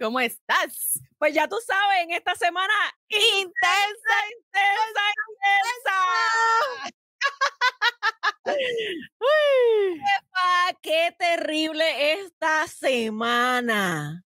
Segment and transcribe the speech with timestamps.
[0.00, 0.98] ¿Cómo estás?
[1.18, 2.72] Pues ya tú sabes, en esta semana
[3.10, 5.96] intensa, intensa, intensa.
[10.16, 14.24] Epa, ¡Qué terrible esta semana!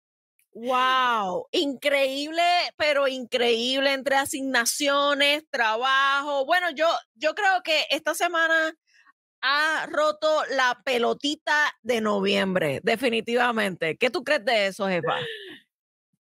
[0.52, 1.48] ¡Wow!
[1.51, 2.45] Increíble,
[2.77, 6.46] pero increíble entre asignaciones, trabajo.
[6.46, 8.73] Bueno, yo, yo creo que esta semana
[9.43, 13.96] ha roto la pelotita de noviembre, definitivamente.
[13.96, 15.18] ¿Qué tú crees de eso, jefa?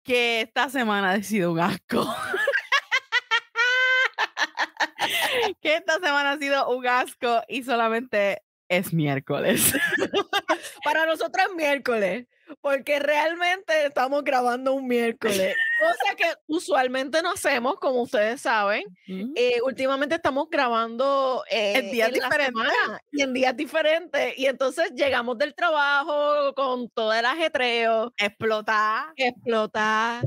[0.03, 2.05] Que esta semana ha sido un asco.
[5.61, 9.73] que esta semana ha sido un asco y solamente es miércoles.
[10.83, 12.25] Para nosotros es miércoles
[12.61, 18.83] porque realmente estamos grabando un miércoles, cosa que usualmente no hacemos, como ustedes saben.
[19.07, 22.63] Eh, últimamente estamos grabando eh, en días diferentes
[23.11, 24.37] y en días diferentes.
[24.37, 30.25] Y entonces llegamos del trabajo con todo el ajetreo, explotar, explotar.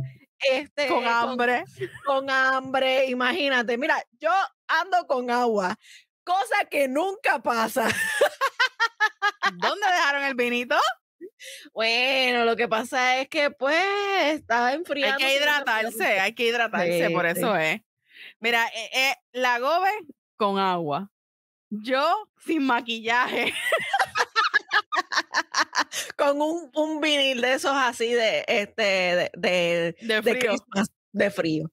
[0.50, 1.64] Este, con hambre.
[2.04, 3.78] Con, con hambre, imagínate.
[3.78, 4.30] Mira, yo
[4.68, 5.76] ando con agua,
[6.24, 7.88] cosa que nunca pasa.
[9.54, 10.76] ¿Dónde dejaron el vinito?
[11.72, 13.82] Bueno, lo que pasa es que pues
[14.26, 15.24] está enfriando.
[15.24, 17.80] Hay que hidratarse, hay que hidratarse, por eso es.
[18.40, 19.90] Mira, eh, eh, la gobe
[20.36, 21.10] con agua.
[21.70, 23.52] Yo sin maquillaje.
[26.16, 29.96] con un, un, vinil de esos así de este de, de.
[30.00, 30.22] De,
[31.30, 31.70] frío.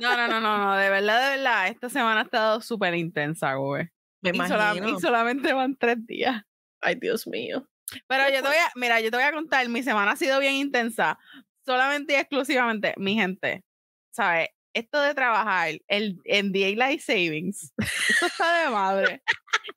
[0.00, 3.54] no, no, no, no, no, de verdad, de verdad, esta semana ha estado súper intensa,
[3.54, 3.92] gobe.
[4.22, 6.42] Me y solamente van tres días.
[6.80, 7.68] Ay, Dios mío.
[8.06, 10.38] Pero yo te voy a, mira, yo te voy a contar, mi semana ha sido
[10.38, 11.18] bien intensa,
[11.64, 13.64] solamente y exclusivamente, mi gente,
[14.10, 14.48] ¿sabes?
[14.74, 17.72] Esto de trabajar el, en Daylight Savings,
[18.08, 19.22] esto está de madre.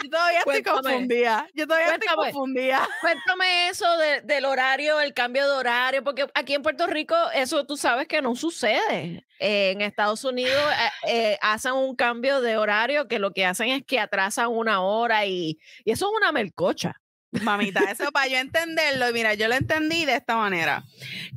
[0.04, 1.48] Yo todavía estoy confundida.
[1.54, 2.88] Yo todavía estoy confundida.
[3.02, 3.86] Cuéntame eso
[4.24, 8.22] del horario, el cambio de horario, porque aquí en Puerto Rico eso tú sabes que
[8.22, 9.26] no sucede.
[9.40, 10.64] en Estados Unidos
[11.06, 14.82] eh, eh, hacen un cambio de horario que lo que hacen es que atrasan una
[14.82, 17.02] hora y, y eso es una melcocha.
[17.42, 20.84] Mamita, eso para yo entenderlo, mira, yo lo entendí de esta manera,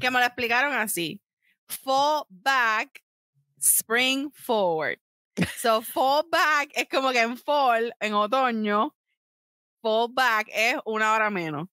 [0.01, 1.21] que me lo explicaron así.
[1.67, 3.03] Fall back,
[3.61, 4.99] spring forward.
[5.57, 8.95] So fall back es como que en fall, en otoño,
[9.81, 11.69] fall back es una hora menos.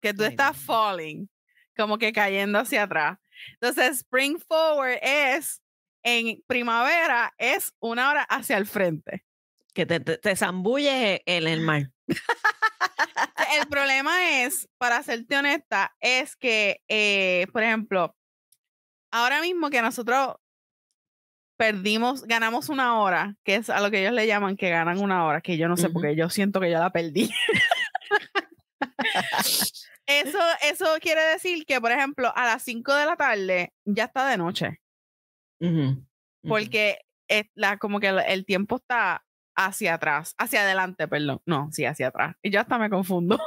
[0.00, 1.28] Que tú estás falling,
[1.76, 3.18] como que cayendo hacia atrás.
[3.60, 5.60] Entonces, spring forward es
[6.02, 9.24] en primavera es una hora hacia el frente.
[9.74, 11.90] Que te, te, zambulles en el mar.
[13.60, 18.16] el problema es, para serte honesta, es que, eh, por ejemplo,
[19.10, 20.36] ahora mismo que nosotros
[21.58, 25.24] perdimos, ganamos una hora, que es a lo que ellos le llaman que ganan una
[25.26, 27.30] hora, que yo no sé, porque yo siento que yo la perdí.
[30.06, 34.28] eso, eso quiere decir que, por ejemplo, a las 5 de la tarde ya está
[34.28, 34.80] de noche.
[36.46, 39.24] Porque es la, como que el tiempo está
[39.56, 41.42] hacia atrás, hacia adelante, perdón.
[41.44, 42.36] No, sí, hacia atrás.
[42.42, 43.38] Y yo hasta me confundo.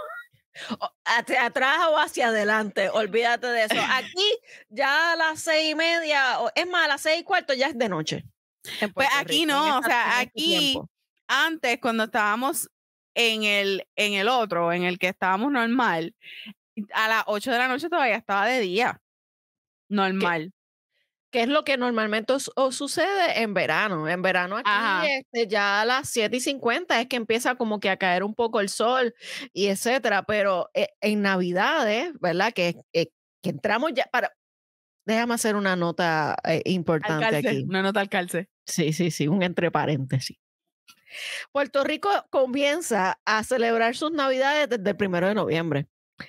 [1.05, 3.75] Hacia atrás o hacia adelante, olvídate de eso.
[3.91, 4.37] Aquí
[4.69, 7.77] ya a las seis y media, es más, a las seis y cuarto ya es
[7.77, 8.25] de noche.
[8.93, 10.79] Pues aquí no, o sea, aquí
[11.27, 12.69] antes cuando estábamos
[13.15, 16.13] en el, en el otro, en el que estábamos normal,
[16.93, 19.01] a las ocho de la noche todavía estaba de día.
[19.89, 20.53] Normal
[21.31, 22.33] que es lo que normalmente
[22.71, 24.07] sucede en verano.
[24.07, 27.89] En verano aquí este, ya a las 7 y 50 es que empieza como que
[27.89, 29.15] a caer un poco el sol
[29.53, 32.53] y etcétera, pero eh, en Navidades, ¿verdad?
[32.53, 33.07] Que, eh,
[33.41, 34.33] que entramos ya para...
[35.05, 37.63] Déjame hacer una nota eh, importante aquí.
[37.67, 38.49] Una nota al calce.
[38.65, 40.37] Sí, sí, sí, un entre paréntesis.
[41.51, 45.87] Puerto Rico comienza a celebrar sus Navidades desde el primero de noviembre.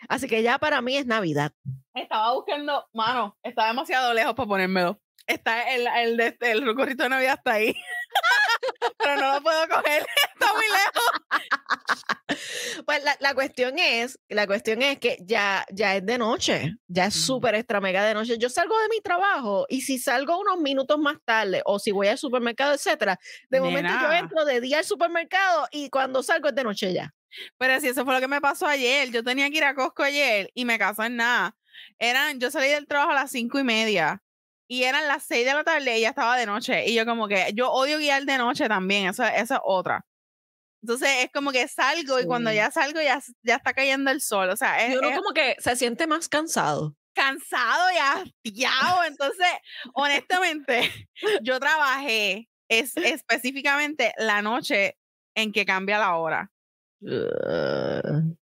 [0.09, 1.53] Así que ya para mí es Navidad.
[1.95, 5.01] Estaba buscando, mano, está demasiado lejos para ponérmelo.
[5.27, 7.75] Está el, el, de, este, el de Navidad está ahí.
[8.99, 11.13] Pero no lo puedo coger, está muy lejos.
[12.87, 17.07] Pues la, la, cuestión es, la cuestión es que ya, ya es de noche, ya
[17.07, 18.39] es súper extra mega de noche.
[18.39, 22.09] Yo salgo de mi trabajo y si salgo unos minutos más tarde o si voy
[22.09, 23.19] al supermercado, etcétera,
[23.51, 27.15] de momento yo entro de día al supermercado y cuando salgo es de noche ya.
[27.59, 30.03] Pero si eso fue lo que me pasó ayer, yo tenía que ir a Costco
[30.03, 31.57] ayer y me casó en nada.
[31.99, 34.23] Eran, yo salí del trabajo a las cinco y media
[34.69, 36.89] y eran las seis de la tarde y ya estaba de noche.
[36.89, 40.05] Y yo como que, yo odio guiar de noche también, eso, esa es otra.
[40.83, 44.51] Entonces es como que salgo y cuando ya salgo ya, ya está cayendo el sol.
[44.51, 46.97] O sea, es, uno como que se siente más cansado.
[47.15, 49.05] Cansado y hastiado.
[49.05, 49.47] Entonces,
[49.95, 50.91] honestamente,
[51.43, 54.99] yo trabajé es, específicamente la noche
[55.35, 56.51] en que cambia la hora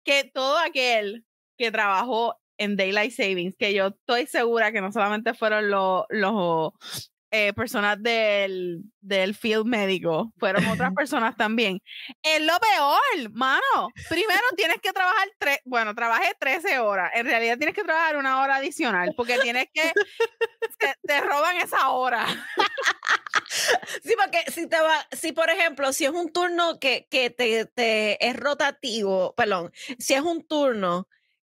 [0.03, 1.25] que todo aquel
[1.57, 6.73] que trabajó en Daylight Savings, que yo estoy segura que no solamente fueron los, los
[7.31, 11.81] eh, personas del, del field médico, fueron otras personas también.
[12.21, 13.89] Es lo peor, mano.
[14.07, 17.11] Primero tienes que trabajar tres, bueno, trabajé 13 horas.
[17.15, 19.91] En realidad tienes que trabajar una hora adicional porque tienes que,
[20.77, 22.25] te, te roban esa hora.
[24.03, 27.65] Sí, porque si te va, si por ejemplo, si es un turno que, que te,
[27.65, 31.07] te es rotativo, perdón, si es un turno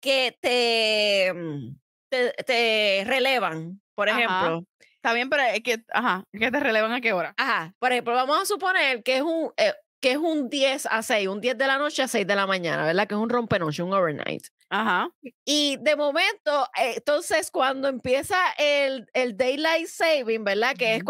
[0.01, 1.75] que te, mm,
[2.09, 4.19] te, te relevan, por Ajá.
[4.19, 4.65] ejemplo.
[4.95, 7.33] Está bien, pero es que, ajá, que te relevan a qué hora.
[7.37, 11.01] Ajá, por ejemplo, vamos a suponer que es un eh, que es un 10 a
[11.01, 13.07] 6, un 10 de la noche a 6 de la mañana, ¿verdad?
[13.07, 14.47] Que es un rompenoche, un overnight.
[14.69, 15.09] Ajá.
[15.45, 20.75] Y de momento, eh, entonces cuando empieza el, el daylight saving, ¿verdad?
[20.77, 21.05] Que es Ujú.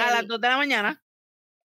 [0.00, 1.02] A las el- 2 de la mañana.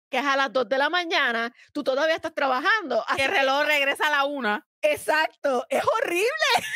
[0.09, 3.03] que es a las 2 de la mañana, tú todavía estás trabajando.
[3.15, 4.61] Que el reloj regresa a la 1.
[4.81, 6.67] exacto, es horrible.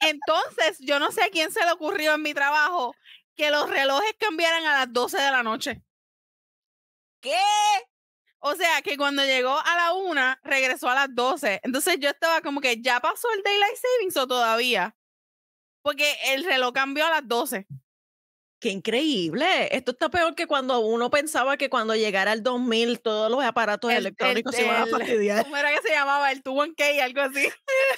[0.00, 2.94] Entonces, yo no sé a quién se le ocurrió en mi trabajo
[3.36, 5.82] que los relojes cambiaran a las 12 de la noche.
[7.20, 7.38] ¿Qué?
[8.40, 11.60] O sea, que cuando llegó a la 1, regresó a las 12.
[11.62, 14.96] Entonces yo estaba como que ya pasó el Daylight Savings o todavía.
[15.82, 17.66] Porque el reloj cambió a las 12.
[18.62, 19.74] Qué increíble.
[19.76, 23.90] Esto está peor que cuando uno pensaba que cuando llegara el 2000 todos los aparatos
[23.90, 25.42] El- el- electrónicos se iban a fastidiar.
[25.42, 26.30] ¿Cómo era que se llamaba?
[26.30, 27.48] El 2-1K, algo así.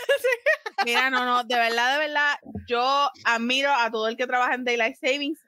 [0.87, 4.64] Mira, no, no, de verdad, de verdad, yo admiro a todo el que trabaja en
[4.64, 5.38] Daylight Savings.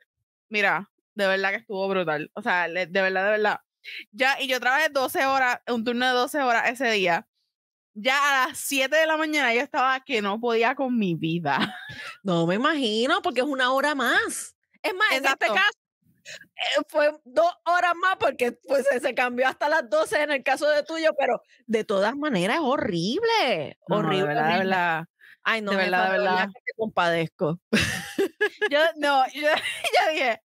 [0.50, 2.30] Mira, de verdad que estuvo brutal.
[2.34, 3.60] O sea, de verdad, de verdad.
[4.12, 7.26] Ya, y yo trabajé 12 horas, un turno de 12 horas ese día.
[7.94, 11.74] Ya a las 7 de la mañana yo estaba que no podía con mi vida.
[12.22, 14.56] No me imagino, porque es una hora más.
[14.86, 15.54] Es más, en este Exacto.
[15.54, 15.78] caso
[16.56, 20.68] eh, fue dos horas más porque pues, se, cambió hasta las 12 en el caso
[20.68, 23.78] de tuyo, pero de todas maneras es horrible.
[23.88, 24.18] No, horrible.
[24.20, 25.04] de verdad, de verdad.
[25.42, 26.46] Ay, no, de verdad, de verdad.
[26.46, 27.60] que te compadezco.
[28.70, 29.48] Yo, no, yo,
[30.08, 30.42] yo dije,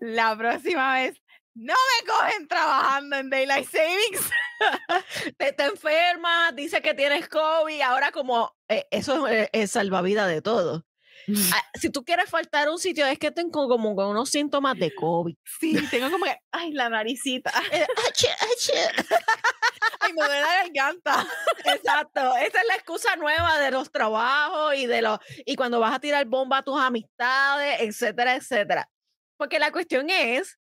[0.00, 1.20] la próxima vez
[1.54, 4.30] no me cogen trabajando en Daylight Savings.
[5.38, 10.40] Te, te enfermas, dice que tienes COVID, ahora como eh, eso es, es salvavidas de
[10.42, 10.86] todo.
[11.52, 14.94] Ah, si tú quieres faltar a un sitio, es que tengo como unos síntomas de
[14.94, 15.34] COVID.
[15.60, 17.52] Sí, tengo como que, ay, la naricita.
[17.72, 17.86] Eh.
[20.00, 21.26] Ay, me duele la garganta.
[21.64, 25.94] Exacto, esa es la excusa nueva de los trabajos y de los y cuando vas
[25.94, 28.88] a tirar bomba a tus amistades, etcétera, etcétera.
[29.36, 30.58] Porque la cuestión es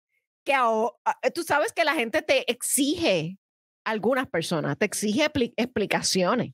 [0.46, 3.38] que aho- a- tú sabes que la gente te exige,
[3.86, 6.54] algunas personas te exige expli- explicaciones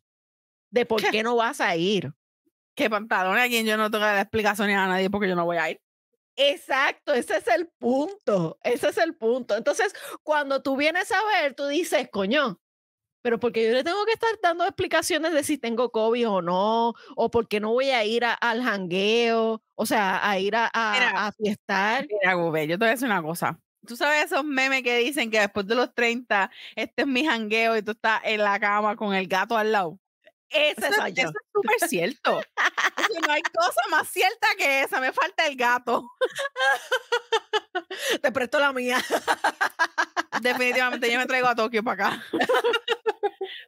[0.71, 2.11] de por qué no vas a ir.
[2.85, 5.45] Qué pantalones a quien yo no tengo que dar explicaciones a nadie porque yo no
[5.45, 5.81] voy a ir.
[6.35, 9.57] Exacto, ese es el punto, ese es el punto.
[9.57, 9.93] Entonces,
[10.23, 12.61] cuando tú vienes a ver, tú dices, coño,
[13.21, 16.93] pero porque yo le tengo que estar dando explicaciones de si tengo COVID o no,
[17.17, 20.91] o porque no voy a ir a- al jangueo, o sea, a ir a, a,
[20.93, 21.27] Mira.
[21.27, 22.07] a fiestar.
[22.09, 23.59] Mira, Gube, yo te voy a decir una cosa.
[23.85, 27.75] Tú sabes esos memes que dicen que después de los 30, este es mi jangueo
[27.75, 29.99] y tú estás en la cama con el gato al lado.
[30.49, 31.21] Ese Eso, soy es- yo.
[31.23, 32.37] eso es súper cierto.
[32.37, 34.99] O sea, no hay cosa más cierta que esa.
[34.99, 36.03] Me falta el gato.
[38.21, 38.99] Te presto la mía.
[40.41, 42.23] Definitivamente yo me traigo a Tokio para acá.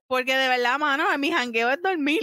[0.07, 2.21] Porque de verdad, mano, mi jangueo es dormir.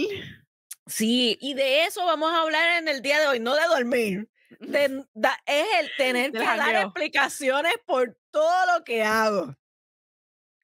[0.87, 4.29] Sí, y de eso vamos a hablar en el día de hoy, no de dormir.
[4.59, 9.55] de- da- es el tener que dar explicaciones por todo lo que hago.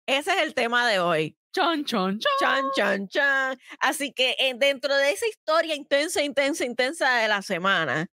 [0.07, 1.37] Ese es el tema de hoy.
[1.53, 2.31] Chon, chon, chon.
[2.39, 3.57] Chan, chan, chan.
[3.79, 8.07] Así que eh, dentro de esa historia intensa, intensa, intensa de la semana,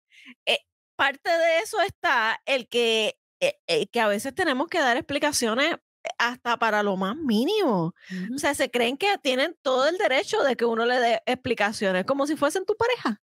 [0.45, 0.59] eh,
[0.95, 5.75] parte de eso está el que, eh, eh, que a veces tenemos que dar explicaciones
[6.17, 7.93] hasta para lo más mínimo.
[8.33, 12.05] O sea, se creen que tienen todo el derecho de que uno le dé explicaciones,
[12.05, 13.21] como si fuesen tu pareja.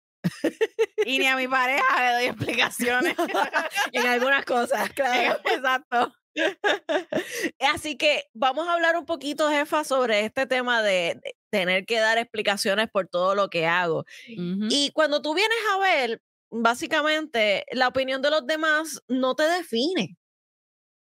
[1.04, 3.14] Y ni a mi pareja le doy explicaciones.
[3.92, 5.38] en algunas cosas, claro.
[5.44, 6.12] Exacto.
[7.60, 11.98] Así que vamos a hablar un poquito, jefa, sobre este tema de, de tener que
[11.98, 14.04] dar explicaciones por todo lo que hago.
[14.26, 20.16] Y cuando tú vienes a ver, básicamente, la opinión de los demás no te define.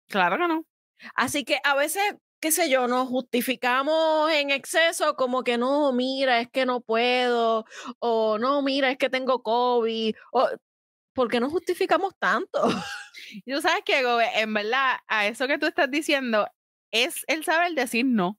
[0.08, 0.64] Claro que no.
[1.14, 2.02] Así que a veces,
[2.40, 7.64] qué sé yo, nos justificamos en exceso como que no, mira, es que no puedo,
[8.00, 10.48] o no, mira, es que tengo COVID, o
[11.14, 12.60] ¿por qué no justificamos tanto?
[13.32, 16.48] Y tú sabes que, Gobe, en verdad, a eso que tú estás diciendo
[16.92, 18.38] es el saber decir no.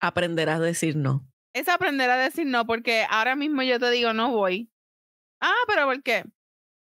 [0.00, 1.26] Aprender a decir no.
[1.52, 4.70] Es aprender a decir no, porque ahora mismo yo te digo no voy.
[5.40, 6.24] Ah, pero ¿por qué?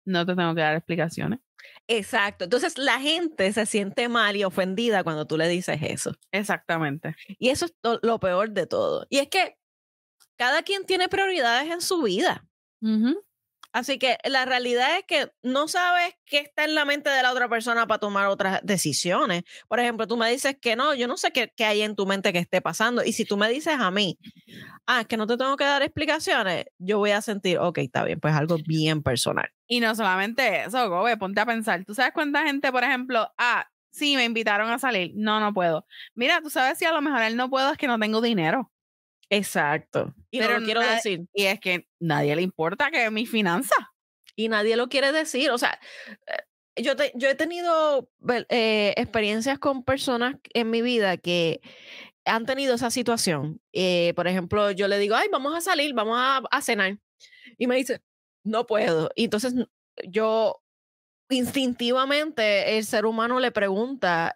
[0.06, 1.40] No te tengo que dar explicaciones.
[1.88, 2.46] Exacto.
[2.46, 6.14] Entonces la gente se siente mal y ofendida cuando tú le dices eso.
[6.32, 7.16] Exactamente.
[7.40, 9.06] Y eso es lo peor de todo.
[9.10, 9.58] Y es que
[10.38, 12.48] cada quien tiene prioridades en su vida.
[13.76, 17.34] Así que la realidad es que no sabes qué está en la mente de la
[17.34, 19.44] otra persona para tomar otras decisiones.
[19.68, 22.06] Por ejemplo, tú me dices que no, yo no sé qué, qué, hay en tu
[22.06, 23.04] mente que esté pasando.
[23.04, 24.18] Y si tú me dices a mí,
[24.88, 28.06] ah, es que no te tengo que dar explicaciones, yo voy a sentir, ok, está
[28.06, 29.50] bien, pues algo bien personal.
[29.68, 31.84] Y no solamente eso, Gobe, ponte a pensar.
[31.84, 35.86] ¿Tú sabes cuánta gente, por ejemplo, ah, sí, me invitaron a salir, no, no puedo.
[36.14, 38.72] Mira, tú sabes si a lo mejor él no puedo es que no tengo dinero.
[39.30, 40.14] Exacto.
[40.32, 41.26] Y Pero no quiero decir.
[41.34, 43.76] Y es que nadie le importa que mi finanza.
[44.36, 45.52] Y nadie lo quiere decir.
[45.52, 45.80] O sea,
[46.28, 48.10] eh, yo, yo he tenido
[48.50, 51.62] eh, experiencias con personas en mi vida que
[52.26, 53.62] han tenido esa situación.
[53.72, 56.98] Eh, por ejemplo, yo le digo, ay, vamos a salir, vamos a, a cenar.
[57.58, 58.02] Y me dice,
[58.44, 59.10] no puedo.
[59.16, 59.54] Y entonces
[60.08, 60.62] yo
[61.30, 64.36] instintivamente el ser humano le pregunta,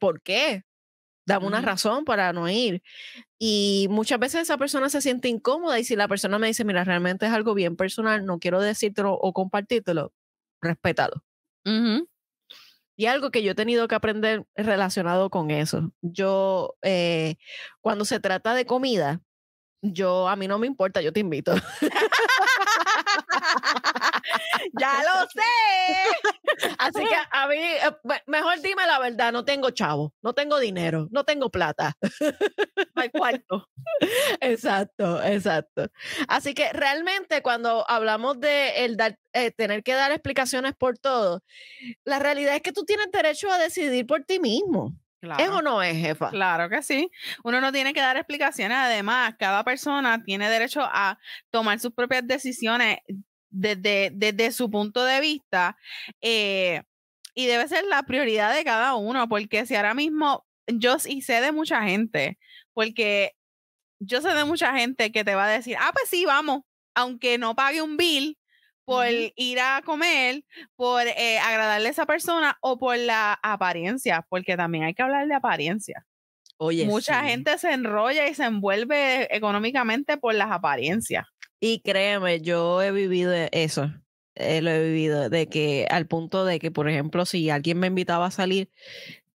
[0.00, 0.64] ¿por qué?
[1.24, 2.82] Dame una razón para no ir.
[3.38, 6.84] Y muchas veces esa persona se siente incómoda y si la persona me dice, mira,
[6.84, 10.12] realmente es algo bien personal, no quiero decírtelo o compartírtelo,
[10.60, 11.22] respétalo.
[12.96, 15.92] Y algo que yo he tenido que aprender relacionado con eso.
[16.02, 17.36] Yo, eh,
[17.80, 19.20] cuando se trata de comida,
[19.82, 21.54] yo, a mí no me importa, yo te invito.
[24.78, 25.42] ya lo sé.
[26.78, 27.80] Así que a mí, eh,
[28.26, 31.96] mejor dime la verdad, no tengo chavo, no tengo dinero, no tengo plata.
[32.94, 33.68] No hay cuarto.
[34.40, 35.88] Exacto, exacto.
[36.28, 41.42] Así que realmente cuando hablamos de el dar, eh, tener que dar explicaciones por todo,
[42.04, 44.94] la realidad es que tú tienes derecho a decidir por ti mismo.
[45.38, 46.30] ¿Es o no es, jefa?
[46.30, 47.10] Claro que sí.
[47.44, 48.76] Uno no tiene que dar explicaciones.
[48.76, 51.18] Además, cada persona tiene derecho a
[51.50, 52.98] tomar sus propias decisiones
[53.48, 55.76] desde, desde su punto de vista.
[56.20, 56.82] Eh,
[57.34, 61.40] y debe ser la prioridad de cada uno, porque si ahora mismo yo y sé
[61.40, 62.38] de mucha gente,
[62.74, 63.32] porque
[64.00, 66.62] yo sé de mucha gente que te va a decir, ah, pues sí, vamos,
[66.94, 68.36] aunque no pague un bill,
[68.84, 70.44] por ir a comer,
[70.76, 75.26] por eh, agradarle a esa persona o por la apariencia, porque también hay que hablar
[75.28, 76.06] de apariencia.
[76.58, 81.26] Oye, Mucha gente se enrolla y se envuelve económicamente por las apariencias.
[81.60, 83.90] Y créeme, yo he vivido e, eso,
[84.34, 87.88] eh, lo he vivido, de que al punto de que, por ejemplo, si alguien me
[87.88, 88.70] invitaba a salir,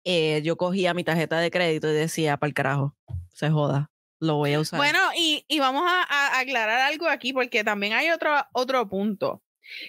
[0.04, 2.96] eh, yo cogía mi tarjeta de crédito y decía, para el carajo,
[3.34, 3.90] se joda
[4.25, 4.77] lo voy a usar.
[4.77, 9.41] Bueno, y, vamos a, aclarar algo aquí porque también hay otro, otro punto.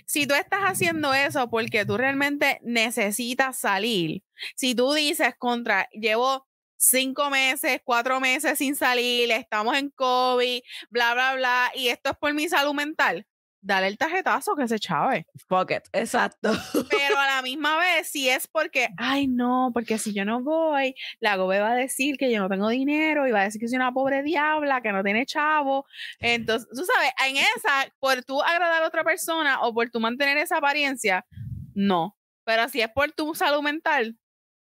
[0.06, 4.22] Si tú estás haciendo eso porque tú realmente necesitas salir,
[4.54, 11.14] si tú dices contra, llevo cinco meses, cuatro meses sin salir, estamos en COVID, bla,
[11.14, 13.26] bla, bla, y esto es por mi salud mental,
[13.66, 15.26] dale el tarjetazo que se chave.
[15.48, 16.52] Fuck it, exacto.
[16.88, 20.94] Pero a la misma vez, si es porque, ay no, porque si yo no voy,
[21.18, 23.68] la gobe va a decir que yo no tengo dinero y va a decir que
[23.68, 25.84] soy una pobre diabla, que no tiene chavo.
[26.20, 30.38] Entonces, tú sabes, en esa, por tú agradar a otra persona o por tú mantener
[30.38, 31.26] esa apariencia,
[31.74, 32.16] no.
[32.44, 34.16] Pero si es por tu salud mental,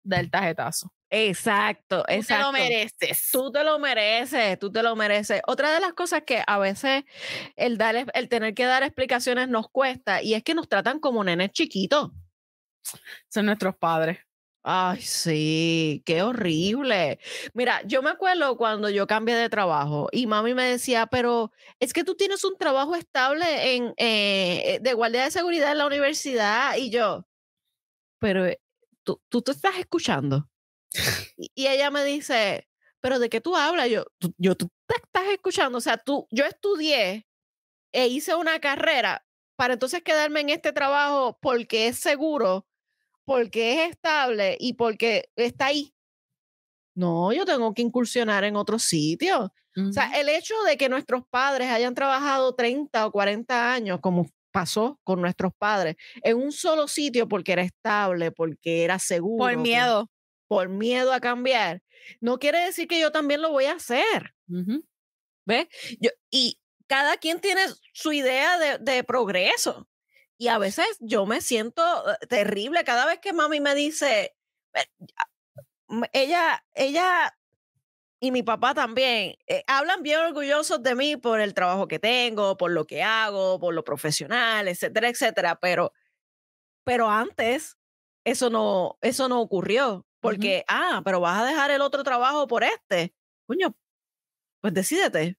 [0.02, 0.92] da el tarjetazo.
[1.11, 2.52] Exacto, exacto.
[2.52, 3.31] Tú te lo mereces.
[3.33, 5.43] Tú te lo mereces, tú te lo mereces.
[5.47, 7.05] Otra de las cosas que a veces
[7.57, 11.25] el, dar, el tener que dar explicaciones nos cuesta y es que nos tratan como
[11.25, 12.11] nenes chiquitos.
[13.29, 14.19] Son nuestros padres.
[14.62, 17.19] Ay, sí, qué horrible.
[17.55, 21.50] Mira, yo me acuerdo cuando yo cambié de trabajo y mami me decía, pero
[21.81, 25.87] es que tú tienes un trabajo estable en, eh, de guardia de seguridad en la
[25.87, 27.26] universidad y yo,
[28.21, 28.61] pero eh,
[29.05, 30.50] tú, tú te estás escuchando.
[31.37, 32.69] Y ella me dice,
[33.01, 33.89] pero ¿de qué tú hablas?
[33.89, 37.27] Yo, tú, yo, tú te estás escuchando, o sea, tú, yo estudié
[37.93, 42.67] e hice una carrera para entonces quedarme en este trabajo porque es seguro,
[43.25, 45.95] porque es estable y porque está ahí.
[46.95, 49.53] No, yo tengo que incursionar en otro sitio.
[49.77, 54.29] O sea, el hecho de que nuestros padres hayan trabajado 30 o 40 años, como
[54.51, 59.45] pasó con nuestros padres, en un solo sitio porque era estable, porque era seguro.
[59.45, 60.11] Por miedo
[60.50, 61.80] por miedo a cambiar,
[62.21, 64.35] no quiere decir que yo también lo voy a hacer.
[65.47, 65.69] ¿Ves?
[66.00, 69.88] Yo, y cada quien tiene su idea de, de, progreso.
[70.38, 74.35] Y a veces yo me siento eh, terrible cada vez que mami me dice,
[76.12, 77.38] ella, ella
[78.19, 82.57] y mi papá también eh, hablan bien orgullosos de mí por el trabajo que tengo,
[82.57, 85.61] por lo que hago, por lo profesional, etcétera, etcétera.
[85.61, 85.92] Pero,
[86.83, 87.76] pero antes
[88.25, 90.04] eso no, eso no ocurrió.
[90.21, 93.15] Porque, ah, pero vas a dejar el otro trabajo por este.
[93.47, 93.75] Coño,
[94.61, 95.39] pues decídete.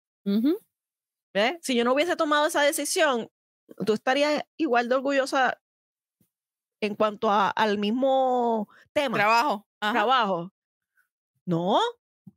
[1.61, 3.29] Si yo no hubiese tomado esa decisión,
[3.85, 5.61] tú estarías igual de orgullosa
[6.81, 9.17] en cuanto a, al mismo tema.
[9.17, 9.67] Trabajo.
[9.79, 10.51] Trabajo.
[11.45, 11.79] No,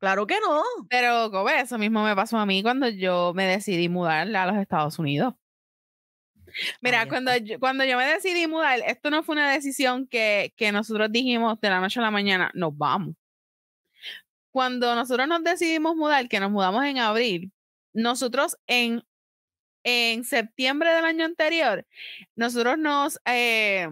[0.05, 0.63] Claro que no.
[0.91, 4.57] Pero, Kobe, eso mismo me pasó a mí cuando yo me decidí mudar a los
[4.57, 5.35] Estados Unidos.
[6.81, 10.73] Mira, cuando yo, cuando yo me decidí mudar, esto no fue una decisión que, que
[10.73, 13.15] nosotros dijimos de la noche a la mañana, nos vamos.
[14.51, 17.53] Cuando nosotros nos decidimos mudar, que nos mudamos en abril,
[17.93, 19.03] nosotros en,
[19.83, 21.87] en septiembre del año anterior,
[22.37, 23.89] nosotros nos eh,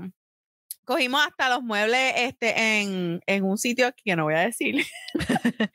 [0.84, 4.84] cogimos hasta los muebles este, en, en un sitio que no voy a decir,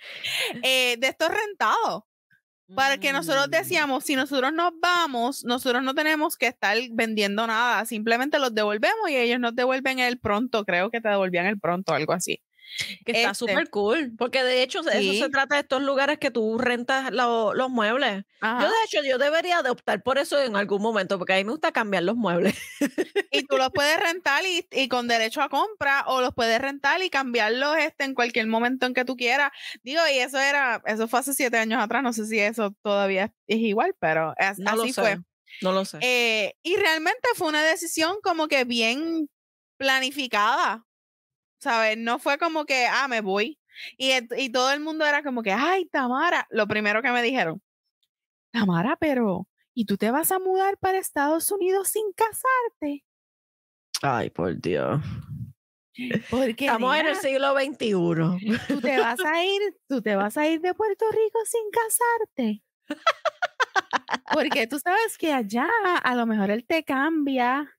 [0.63, 2.03] eh, de estos rentados.
[2.75, 3.51] Para que nosotros Mm.
[3.51, 9.09] decíamos, si nosotros nos vamos, nosotros no tenemos que estar vendiendo nada, simplemente los devolvemos
[9.09, 12.41] y ellos nos devuelven el pronto, creo que te devolvían el pronto, algo así.
[13.05, 13.35] Que está Este.
[13.35, 17.53] súper cool, porque de hecho eso se trata de estos lugares que tú rentas lo-
[17.55, 18.23] los muebles.
[18.41, 21.43] Yo de hecho yo debería de optar por eso en algún momento, porque a mí
[21.43, 22.55] me gusta cambiar los muebles.
[23.31, 27.01] Y tú los puedes rentar y, y con derecho a compra o los puedes rentar
[27.01, 29.51] y cambiarlos este, en cualquier momento en que tú quieras.
[29.83, 33.33] Digo, y eso era, eso fue hace siete años atrás, no sé si eso todavía
[33.47, 35.17] es, igual, pero es- No lo así fue.
[35.61, 35.97] No lo sé.
[36.01, 39.27] Eh, y realmente fue una decisión como que bien
[39.77, 40.85] planificada,
[41.59, 41.97] ¿sabes?
[41.97, 43.59] No fue como que, ah, me voy.
[43.97, 47.61] Y, y todo el mundo era como que, ay, Tamara, lo primero que me dijeron,
[48.51, 53.05] Tamara, pero, ¿y tú te vas a mudar para Estados Unidos sin casarte?
[54.01, 55.01] Ay, por Dios.
[56.29, 58.57] Porque Estamos en el siglo XXI.
[58.67, 62.63] tú te vas a ir, tú te vas a ir de Puerto Rico sin casarte.
[64.31, 65.67] Porque tú sabes que allá
[66.03, 67.76] a lo mejor él te cambia.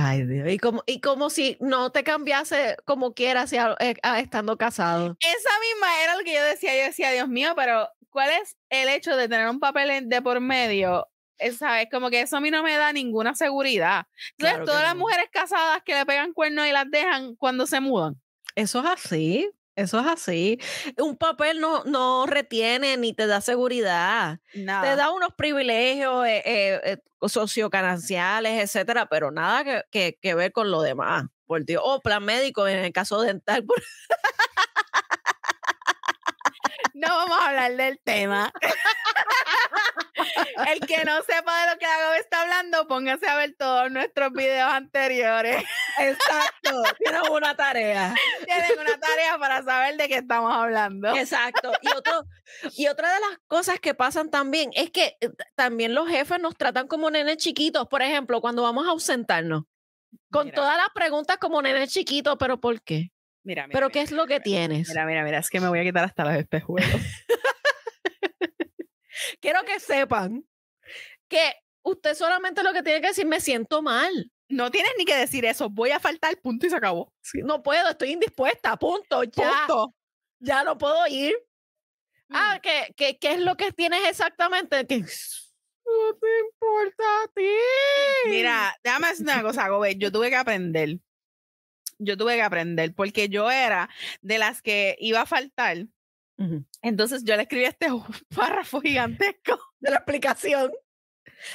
[0.00, 0.48] Ay, Dios.
[0.50, 4.56] Y como, y como si no te cambiase como quieras si a- eh, ah, estando
[4.56, 5.16] casado.
[5.20, 6.76] Esa misma era lo que yo decía.
[6.76, 10.40] Yo decía, Dios mío, pero ¿cuál es el hecho de tener un papel de por
[10.40, 11.08] medio?
[11.38, 11.88] Es, ¿Sabes?
[11.90, 14.06] Como que eso a mí no me da ninguna seguridad.
[14.32, 15.00] Entonces, Claro todas las no.
[15.00, 18.20] mujeres casadas que le pegan cuernos y las dejan cuando se mudan.
[18.56, 19.50] Eso es así.
[19.78, 20.58] Eso es así.
[20.98, 24.40] Un papel no, no retiene ni te da seguridad.
[24.54, 24.82] Nada.
[24.90, 30.50] Te da unos privilegios eh, eh, eh, sociogananciales, etcétera, pero nada que, que- que ver
[30.52, 31.26] con lo demás.
[31.46, 31.80] Por Dios.
[31.84, 33.64] O plan médico en el caso dental.
[33.66, 33.82] por-
[36.98, 38.52] No vamos a hablar del tema.
[40.66, 44.32] El que no sepa de lo que Agave está hablando, póngase a ver todos nuestros
[44.32, 45.62] videos anteriores.
[45.98, 46.82] Exacto.
[46.98, 48.12] Tienes una tarea.
[48.44, 51.14] Tienen una tarea para saber de qué estamos hablando.
[51.14, 51.70] Exacto.
[51.82, 52.24] Y, otro,
[52.76, 56.56] y otra de las cosas que pasan también es que eh, también los jefes nos
[56.56, 57.86] tratan como nenes chiquitos.
[57.86, 59.62] Por ejemplo, cuando vamos a ausentarnos,
[60.32, 63.12] con Mira, todas las preguntas como nenes chiquitos, pero ¿por qué?
[63.48, 64.88] Mira, mira, ¿Pero mira, qué es lo que tienes?
[64.88, 66.90] Mira, mira, mira, es que me voy a quitar hasta los espejuelos.
[69.40, 70.44] Quiero que sepan
[71.28, 74.30] que usted solamente lo que tiene que decir, me siento mal.
[74.50, 77.12] No tienes ni que decir eso, voy a faltar, punto y se acabó.
[77.20, 79.24] Sí, No puedo, estoy indispuesta, punto.
[79.24, 79.94] Ya, Punto.
[80.40, 81.34] ya no puedo ir.
[82.30, 82.60] Ah, Mm.
[82.60, 84.76] ¿qué, qué, qué es lo que tienes exactamente?
[84.82, 84.94] No te
[86.44, 87.48] importa a ti.
[88.28, 90.98] Mira, déjame decir una cosa, Gobe, yo tuve que aprender.
[91.98, 93.88] Yo tuve que aprender porque yo era
[94.20, 95.86] de las que iba a faltar.
[96.82, 97.88] Entonces yo le escribí este
[98.36, 100.72] párrafo gigantesco De la explicación.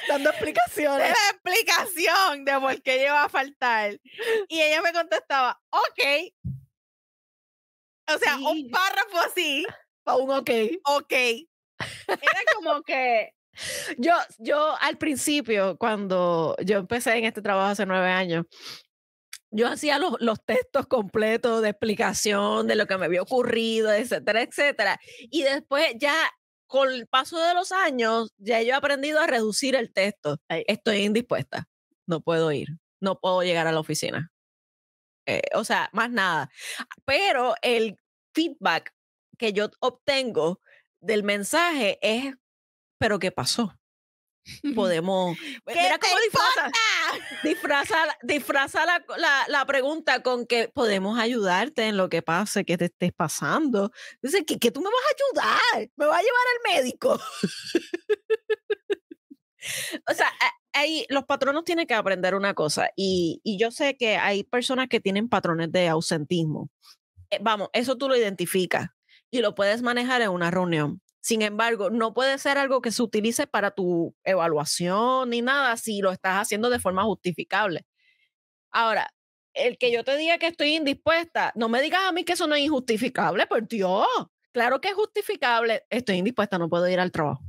[0.08, 1.08] Dando de explicaciones.
[1.10, 3.98] la explicación de por qué iba a faltar.
[4.48, 6.32] Y ella me contestaba, ok.
[8.14, 8.44] O sea, Sí.
[8.44, 9.66] un párrafo así,
[10.06, 10.50] Aún ok.
[10.84, 11.12] ok.
[12.08, 13.32] Era como que,
[13.98, 18.44] Yo, yo al principio, cuando yo empecé en este trabajo hace nueve años,
[19.54, 24.42] yo hacía los, los textos completos de explicación de lo que me había ocurrido, etcétera,
[24.42, 25.00] etcétera.
[25.30, 26.14] Y después ya,
[26.66, 30.38] con el paso de los años, ya yo he aprendido a reducir el texto.
[30.48, 31.68] Estoy indispuesta.
[32.06, 32.66] No puedo ir.
[33.00, 34.32] No puedo llegar a la oficina.
[35.26, 36.50] Eh, o sea, más nada.
[37.04, 37.96] Pero el
[38.34, 38.92] feedback
[39.38, 40.60] que yo obtengo
[41.00, 42.34] del mensaje es,
[42.98, 43.72] pero ¿qué pasó?
[44.74, 45.36] Podemos...
[45.38, 46.70] ¿Qué Mira cómo disfraza,
[47.42, 52.64] disfraza, la- disfraza la, la- la pregunta con que podemos ayudarte en lo que pase,
[52.64, 53.90] que te estés pasando.
[54.22, 55.90] Dice, ¿que, que tú me vas a ayudar?
[55.96, 57.20] ¿Me vas a llevar al médico?
[60.10, 60.30] o sea,
[60.72, 64.88] ahí los patronos tienen que aprender una cosa y, y yo sé que hay personas
[64.88, 66.70] que tienen patrones de ausentismo.
[67.30, 68.88] Eh, vamos, eso tú lo identificas
[69.30, 71.00] y lo puedes manejar en una reunión.
[71.24, 76.02] Sin embargo, no puede ser algo que se utilice para tu evaluación ni nada si
[76.02, 77.86] lo estás haciendo de forma justificable.
[78.70, 79.08] Ahora,
[79.54, 82.46] el que yo te diga que estoy indispuesta, no me digas a mí que eso
[82.46, 84.06] no es injustificable, por Dios.
[84.52, 85.86] Claro que es justificable.
[85.88, 87.42] Estoy indispuesta, no puedo ir al trabajo.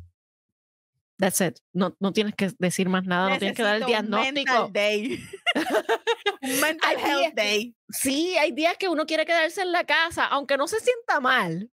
[1.17, 1.57] That's it.
[1.73, 4.53] No, no tienes que decir más nada, no tienes que dar el Necesito un diagnóstico.
[4.53, 5.19] mental day.
[6.41, 7.75] un mental health day.
[7.89, 11.69] Sí, hay días que uno quiere quedarse en la casa, aunque no se sienta mal,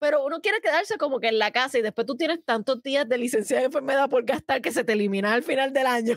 [0.00, 3.08] pero uno quiere quedarse como que en la casa y después tú tienes tantos días
[3.08, 6.16] de licencia de enfermedad por gastar que se te elimina al final del año.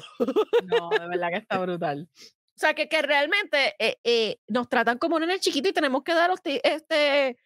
[0.66, 2.10] No, de verdad que está brutal.
[2.16, 6.14] O sea, que, que realmente eh, eh, nos tratan como nenes chiquitos y tenemos que
[6.14, 7.38] dar este, eh,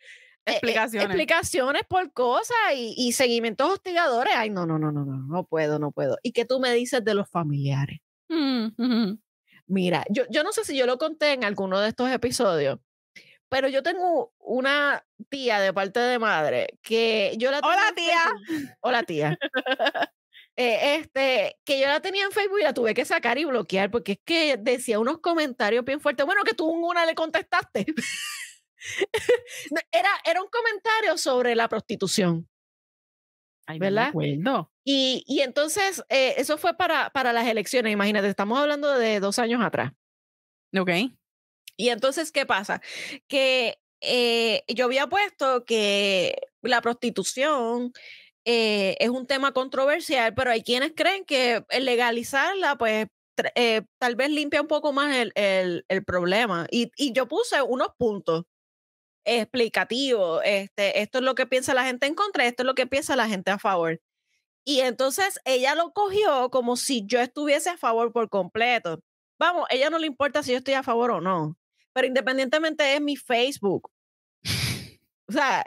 [0.47, 1.06] eh, Explicaciones.
[1.08, 4.34] explicaciones por cosas y, y seguimientos hostigadores.
[4.36, 6.17] Ay, no, no, no, no, no, no puedo, no puedo.
[6.21, 8.00] ¿Y qué tú me dices de los familiares?
[8.30, 9.13] Mm.
[9.67, 12.80] Mira, yo, yo no sé si yo lo conté en alguno de estos episodios,
[13.49, 18.77] pero yo tengo una tía de parte de madre que yo la Hola, tenía Facebook-
[18.81, 19.38] Hola, tía.
[20.60, 23.91] Eh, este, que yo la tenía en Facebook y la tuve que sacar y bloquear
[23.91, 26.25] porque es que decía unos comentarios bien fuertes.
[26.25, 27.86] Bueno, que tú una le contestaste.
[29.91, 32.47] Era, era un comentario sobre la prostitución.
[33.65, 34.13] Ay, ¿Verdad?
[34.39, 34.71] No.
[34.86, 37.91] Y, y entonces, eh, eso fue para, para las elecciones.
[37.91, 39.91] Imagínate, estamos hablando de dos años atrás.
[40.77, 40.89] Ok.
[41.77, 42.81] Y entonces, ¿qué pasa?
[43.27, 47.93] Que eh, yo había puesto que la prostitución
[48.45, 53.07] eh, es un tema controversial, pero hay quienes creen que legalizarla, pues
[53.55, 56.67] eh, tal vez limpia un poco más el, el- el problema.
[56.71, 58.43] Y, y yo puse unos puntos
[59.25, 60.41] explicativos.
[60.45, 63.15] Este, esto es lo que piensa la gente en contra, esto es lo que piensa
[63.15, 63.99] la gente a favor.
[64.65, 68.99] Y entonces ella lo cogió como si yo estuviese a favor por completo.
[69.39, 71.57] Vamos, ella no le importa si yo estoy a favor o no,
[71.97, 73.91] pero independientemente es mi Facebook.
[75.27, 75.65] O sea,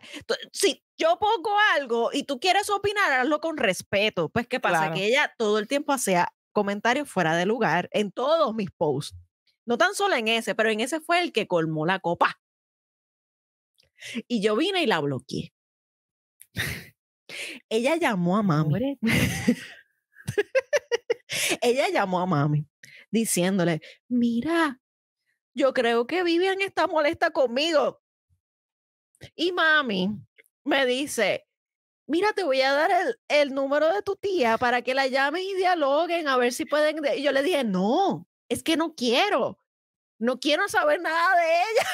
[0.53, 4.29] si yo pongo algo y tú quieres opinar, hazlo con respeto.
[4.29, 4.79] Pues, ¿qué pasa?
[4.79, 4.95] Claro.
[4.95, 9.19] Que ella todo el tiempo hacía comentarios fuera de lugar en todos mis posts.
[9.67, 12.41] No tan solo en ese, pero en ese fue el que colmó la copa.
[14.29, 15.53] Y yo vine y la bloqueé.
[17.69, 19.01] Ella llamó a mami.
[21.61, 22.69] Ella llamó a mami
[23.11, 24.81] diciéndole, mira,
[25.55, 28.01] yo creo que Vivian está molesta conmigo.
[29.35, 30.09] Y mami
[30.65, 31.47] me dice,
[32.07, 35.43] mira, te voy a dar el, el número de tu tía para que la llames
[35.43, 36.97] y dialoguen a ver si pueden.
[36.97, 37.19] de-".
[37.19, 39.59] Y yo le dije, no, es que no quiero.
[40.19, 41.89] No quiero saber nada de ella.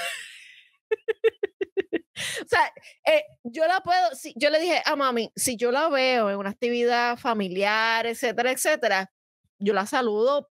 [2.45, 2.73] o sea,
[3.07, 6.37] eh, yo la puedo, si, yo le dije a mami, si yo la veo en
[6.37, 9.13] una actividad familiar, etcétera, etcétera,
[9.59, 10.51] yo la saludo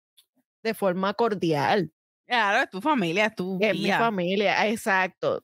[0.64, 1.92] de forma cordial.
[2.30, 5.44] Claro, es tu familia, es tu Es mi familia, exacto.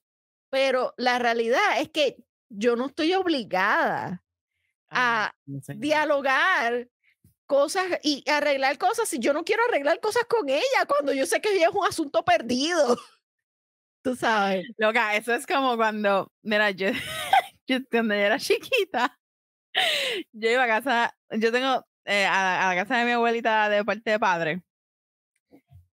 [0.52, 2.15] Pero la realidad es que
[2.48, 4.24] yo no estoy obligada
[4.89, 5.36] Ay, a
[5.78, 6.88] dialogar
[7.48, 11.41] cosas y arreglar cosas si yo no quiero arreglar cosas con ella cuando yo sé
[11.41, 12.95] que ella es un asunto perdido.
[14.04, 14.67] Tú sabes.
[14.78, 16.89] Loca, eso es como cuando, mira, yo,
[17.67, 19.19] yo cuando yo era chiquita,
[20.34, 24.12] yo iba a casa, yo tengo eh, a la casa de mi abuelita de parte
[24.12, 24.64] de padre.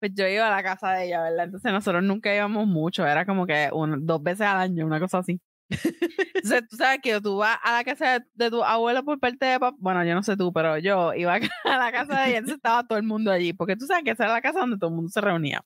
[0.02, 1.44] Pues yo iba a la casa de ella, ¿verdad?
[1.44, 5.40] Entonces nosotros nunca íbamos mucho, era como que dos veces al año, una cosa así.
[6.34, 9.46] Entonces tú sabes que tú vas a la casa de, de tu abuelo por parte
[9.46, 11.34] de papá, bueno, yo no sé tú, pero yo iba
[11.64, 14.10] a la casa de ella, entonces estaba todo el mundo allí, porque tú sabes que
[14.10, 15.64] esa era la casa donde todo el mundo se reunía.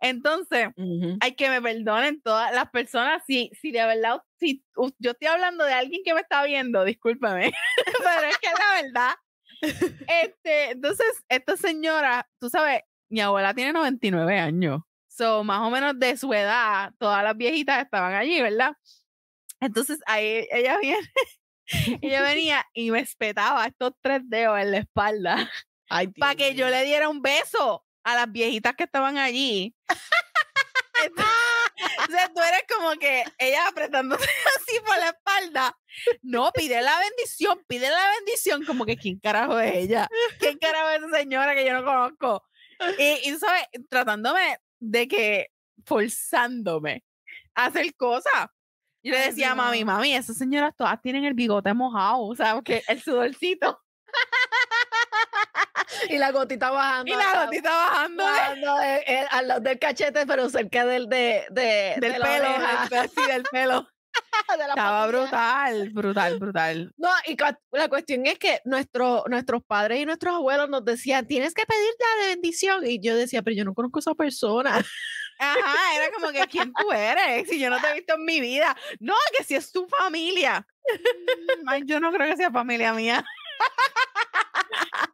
[0.00, 1.18] Entonces, Ujú.
[1.20, 3.22] Ay, que me perdonen todas las personas.
[3.26, 6.82] Si, si de verdad, si u- yo estoy hablando de alguien que me está viendo,
[6.84, 7.52] discúlpame,
[7.98, 9.14] pero es que la verdad.
[10.22, 12.82] Este, entonces, esta señora, tú sabes,
[13.14, 14.82] mi abuela tiene 99 años.
[15.06, 18.72] So, más o menos de su edad, todas las viejitas estaban allí, ¿verdad?
[19.60, 21.08] Entonces, ahí ella viene,
[22.02, 25.48] ella venía y me espetaba estos tres dedos en la espalda
[26.18, 29.76] para que yo le diera un beso a las viejitas que estaban allí.
[31.04, 31.32] Entonces,
[32.08, 35.78] o sea, tú eres como que ella apretándose así por la espalda.
[36.22, 40.08] No, pide la bendición, pide la bendición, como que quién carajo es ella,
[40.40, 42.42] quién carajo es esa señora que yo no conozco.
[42.98, 45.46] Y, y sabes, tratándome de que,
[45.86, 47.04] forzándome
[47.54, 48.48] a hacer cosas.
[49.02, 52.34] Yo le Ay, decía a mami, mami, esas señoras todas tienen el bigote mojado, o
[52.34, 53.80] sea, porque el sudorcito
[56.08, 57.12] Y la gotita bajando.
[57.12, 61.44] y la gotita bajando bajando de- eh, al lado del cachete, pero cerca del, de,
[61.50, 62.88] de, del pelo, oreja,
[63.28, 63.88] del pelo,
[64.68, 66.92] Estaba brutal, brutal, brutal.
[66.96, 67.36] No, y
[67.72, 71.90] la cuestión es que nuestro, nuestros padres y nuestros abuelos nos decían, tienes que pedir
[71.98, 72.86] la bendición.
[72.86, 74.84] Y yo decía, pero yo no conozco a esa persona.
[75.38, 77.48] Ajá, era como que ¿quién tú eres?
[77.48, 78.76] Si yo no te he visto en mi vida.
[79.00, 80.64] No, que si es tu familia.
[81.62, 83.24] Mm, ay, yo no creo que sea familia mía.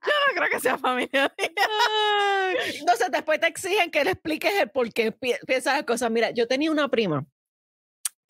[0.02, 1.50] Yo no creo que sea familia mía.
[2.78, 6.10] Entonces después te exigen que le expliques el por qué pi- piensas las cosas.
[6.10, 7.24] Mira, yo tenía una prima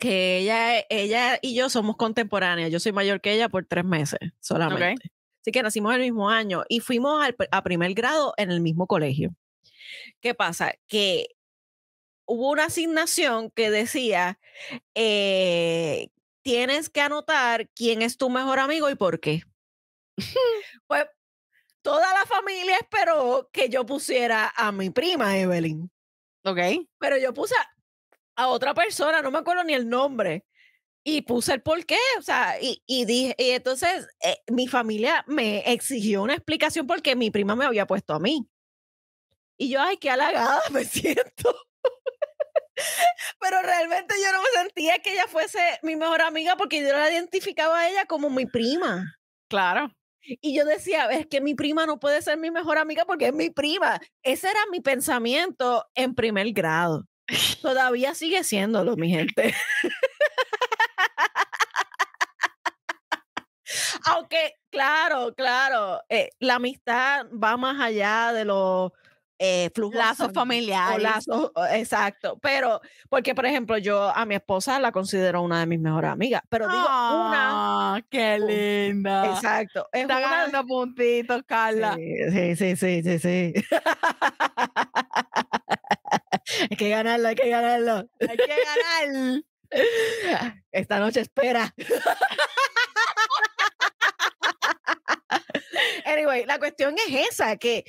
[0.01, 2.71] que ella, ella y yo somos contemporáneas.
[2.71, 5.11] Yo soy mayor que ella por tres meses solamente.
[5.41, 8.87] Así que nacimos el mismo año y fuimos al a primer grado en el mismo
[8.87, 9.35] colegio.
[10.19, 10.73] ¿Qué pasa?
[10.87, 11.27] Que
[12.25, 14.39] hubo una asignación que decía
[14.95, 16.09] eh,
[16.41, 19.43] tienes que anotar quién es tu mejor amigo y por qué.
[20.87, 21.05] pues
[21.83, 25.91] toda la familia esperó que yo pusiera a mi prima Evelyn.
[26.43, 26.59] Ok.
[26.97, 27.80] Pero yo puse a,
[28.35, 30.45] a otra persona, no me acuerdo ni el nombre.
[31.03, 35.23] Y puse el por qué, o sea, y, y dije, y entonces eh, mi familia
[35.27, 38.47] me exigió una explicación porque mi prima me había puesto a mí.
[39.57, 41.55] Y yo, ay, qué halagada me siento.
[43.39, 47.11] Pero realmente yo no me sentía que ella fuese mi mejor amiga porque yo la
[47.11, 49.15] identificaba a ella como mi prima.
[49.47, 49.91] Claro.
[50.23, 53.33] Y yo decía, es que mi prima no puede ser mi mejor amiga porque es
[53.33, 53.99] mi prima.
[54.23, 57.05] Ese era mi pensamiento en primer grado.
[57.61, 59.53] Todavía sigue siéndolo, mi gente.
[64.05, 68.91] Aunque, claro, claro, eh, la amistad va más allá de los
[69.39, 71.03] eh, flujos Lazos sanguíneos o familiares.
[71.03, 72.37] lazos, exacto.
[72.41, 76.41] Pero, porque, por ejemplo, yo a mi esposa la considero una de mis mejores amigas,
[76.49, 79.27] pero digo una, Ah, qué un- linda.
[79.31, 81.95] exacto, es Está una ganando puntitos, Carla.
[81.95, 83.53] Sí, sí, sí, sí, sí.
[86.69, 88.09] hay que ganarlo, hay que ganarlo.
[88.19, 88.55] Hay que
[89.07, 89.43] ganar.
[90.71, 91.73] Esta noche espera.
[96.05, 97.83] anyway, la cuestión es esa, que,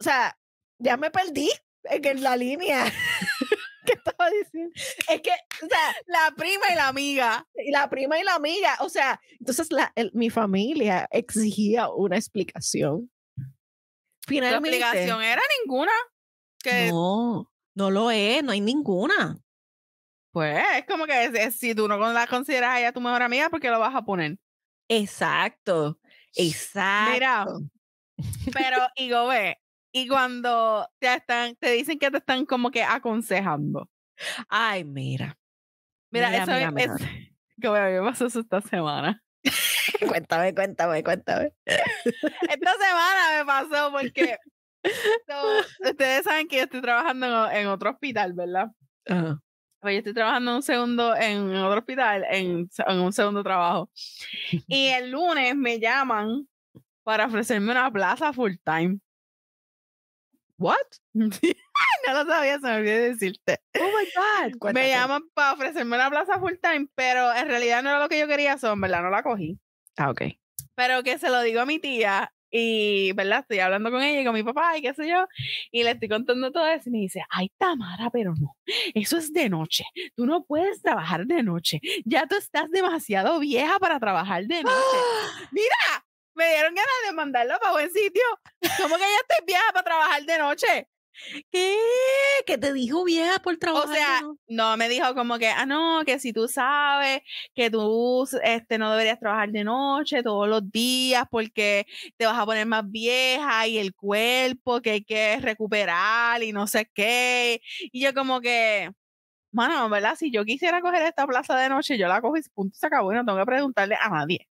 [0.00, 0.38] o sea,
[0.78, 1.50] ya me perdí
[1.84, 2.84] en la línea.
[3.86, 4.72] ¿Qué estaba diciendo?
[5.08, 7.46] Es que, o sea, La prima y la amiga.
[7.54, 12.16] y la prima y la amiga, o sea, entonces la, el- mi familia exigía una
[12.16, 13.10] explicación.
[14.26, 15.92] Finalmente, explicación era ninguna.
[16.62, 19.38] Que no, no lo es, no hay ninguna.
[20.32, 23.20] pues es como que es- es- si tú no la consideras a ella tu mejor
[23.22, 24.36] amiga, ¿por qué lo vas a poner?
[24.88, 25.98] Exacto,
[26.36, 27.10] exacto.
[27.12, 27.46] Mira,
[28.52, 29.58] pero y ve,
[29.92, 33.90] y cuando te están, te dicen que te están como que aconsejando.
[34.48, 35.36] Ay, mira.
[36.12, 36.74] Mira, Mira, eso mira, es,
[37.60, 37.82] mira.
[37.84, 39.22] a mí me pasó eso esta semana.
[40.08, 41.52] cuéntame, cuéntame, cuéntame.
[41.64, 44.36] Esta semana me pasó porque
[45.26, 48.68] so, ustedes saben que yo estoy trabajando en, otro hospital, ¿verdad?
[49.06, 49.40] Ajá.
[49.80, 53.90] Pues yo estoy trabajando un segundo, en otro hospital, en, un segundo trabajo.
[54.66, 56.46] Y el lunes me llaman
[57.02, 58.98] para ofrecerme una plaza full time.
[60.58, 60.76] What?
[61.14, 61.28] no
[62.12, 63.60] lo sabía, se me olvidó decirte.
[63.78, 64.72] Oh my God.
[64.74, 68.18] Me llaman para ofrecerme una plaza full time, pero en realidad no era lo que
[68.18, 69.02] yo quería, son, ¿verdad?
[69.02, 69.58] No la cogí.
[69.96, 70.22] Ah, ok.
[70.74, 73.40] Pero que se lo digo a mi tía y, ¿verdad?
[73.40, 75.26] Estoy hablando con ella y con mi papá y qué sé yo,
[75.70, 78.56] y le estoy contando todo eso y me dice, ay, Tamara, pero no,
[78.94, 79.84] eso es de noche,
[80.16, 84.96] tú no puedes trabajar de noche, ya tú estás demasiado vieja para trabajar de noche.
[85.52, 88.22] Mira, me dieron ganas de mandarlo para buen sitio.
[88.78, 90.88] ¿Cómo que ya estoy vieja para trabajar de noche?
[91.50, 91.76] ¿Qué?
[92.46, 93.88] ¿Que te dijo vieja por trabajar?
[93.88, 94.20] de sea?
[94.48, 97.20] No, me dijo como que, ah, no, que si tú sabes
[97.54, 102.46] que tú este, no deberías trabajar de noche todos los días porque te vas a
[102.46, 107.60] poner más vieja y el cuerpo que hay que recuperar y no sé qué.
[107.92, 108.90] Y yo como que,
[109.52, 110.16] mano, ¿verdad?
[110.16, 113.12] Si yo quisiera coger esta plaza de noche, yo la cojo y punto se acabó
[113.12, 114.48] y no tengo que preguntarle a nadie.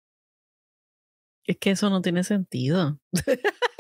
[1.46, 3.00] Es que eso no tiene sentido.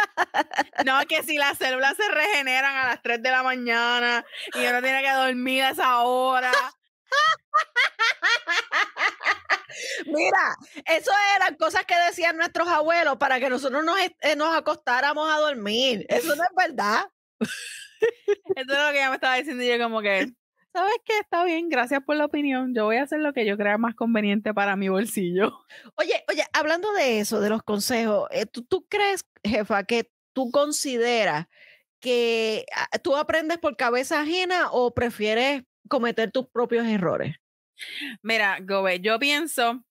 [0.86, 4.82] No, que si las células se regeneran a las 3 de la mañana y uno
[4.82, 6.52] tiene que dormir a esa hora.
[10.06, 10.56] Mira,
[10.86, 15.38] eso eran cosas que decían nuestros abuelos para que nosotros nos, eh, nos acostáramos a
[15.38, 16.06] dormir.
[16.10, 17.06] Eso no es verdad.
[17.40, 20.28] Eso es lo que ella me estaba diciendo yo como que,
[20.80, 21.20] ¿sabes qué?
[21.20, 22.74] Está bien, gracias por la opinión.
[22.74, 25.60] Yo voy a hacer lo que yo crea más conveniente para mi bolsillo.
[25.96, 30.52] Oye, oye, hablando de eso, de los consejos, eh, ¿tú, tú crees, jefa, que tú
[30.52, 31.48] consideras
[32.00, 37.36] que ah, tú aprendes por cabeza ajena o prefieres cometer tus propios errores?
[38.22, 39.84] Mira, Gobe, yo pienso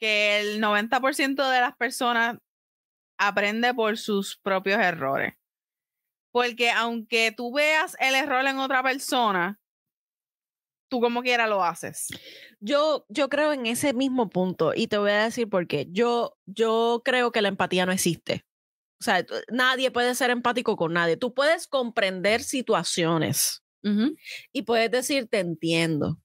[0.00, 2.38] que el 90% de las personas
[3.18, 5.34] aprende por sus propios errores.
[6.32, 9.60] Porque aunque tú veas el error en otra persona,
[10.88, 12.08] tú como quiera lo haces.
[12.60, 15.86] Yo, yo creo en ese mismo punto y te voy a decir por qué.
[15.90, 18.44] Yo, yo creo que la empatía no existe.
[19.00, 21.16] O sea, nadie puede ser empático con nadie.
[21.16, 23.62] Tú puedes comprender situaciones
[24.52, 26.18] y puedes decir, te entiendo.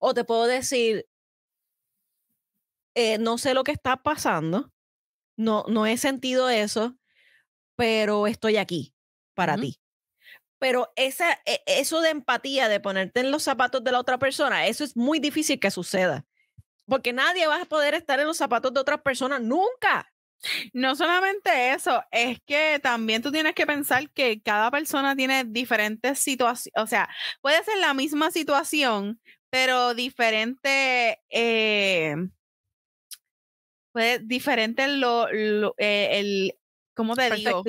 [0.00, 1.06] O te puedo decir,
[2.94, 4.72] "Eh, no sé lo que está pasando,
[5.36, 6.96] no, no he sentido eso,
[7.76, 8.94] pero estoy aquí
[9.34, 9.80] para ti.
[10.58, 14.66] Pero esa, e- eso de empatía, de ponerte en los zapatos de la otra persona,
[14.66, 16.24] eso es muy difícil que suceda.
[16.86, 20.12] Porque nadie va a poder estar en los zapatos de otras personas nunca.
[20.72, 26.18] No solamente eso, es que también tú tienes que pensar que cada persona tiene diferentes
[26.20, 27.08] situaciones, o sea,
[27.40, 32.16] puede ser la misma situación, pero diferente, eh,
[33.92, 36.58] pues diferente lo, lo- eh, el,
[36.96, 37.62] ¿cómo te digo?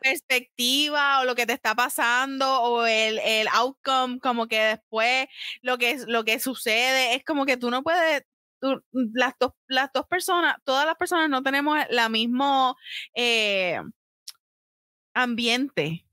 [0.00, 1.20] Perspectiva.
[1.20, 5.26] o lo que te está pasando o el, el outcome, como que después
[5.60, 8.22] lo que, lo que sucede, es como que tú no puedes,
[8.60, 12.76] tú- las, dos, las dos personas, todas las personas no tenemos la mismo
[13.14, 13.80] eh,
[15.14, 16.04] ambiente.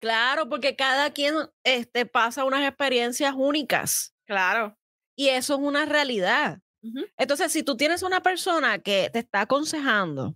[0.00, 4.76] Claro, porque cada quien este, pasa unas experiencias únicas Claro.
[5.16, 6.58] y eso es una realidad.
[7.16, 10.34] Entonces, si tú tienes una persona que te está aconsejando,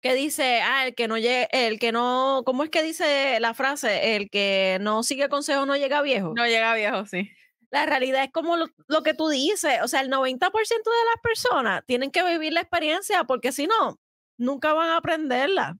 [0.00, 3.54] que dice, ah, el que no llegue, el que no, ¿cómo es que dice la
[3.54, 4.16] frase?
[4.16, 6.32] El que no sigue consejo no llega viejo.
[6.34, 7.30] No llega viejo, sí.
[7.70, 11.22] La realidad es como lo, lo que tú dices, o sea, el 90% de las
[11.22, 14.00] personas tienen que vivir la experiencia porque si no,
[14.36, 15.78] nunca van a aprenderla.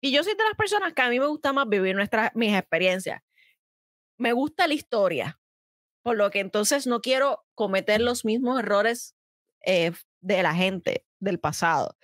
[0.00, 2.52] Y yo soy de las personas que a mí me gusta más vivir nuestras, mis
[2.52, 3.22] experiencias.
[4.18, 5.40] Me gusta la historia,
[6.02, 9.14] por lo que entonces no quiero cometer los mismos errores
[9.64, 11.96] eh, de la gente del pasado.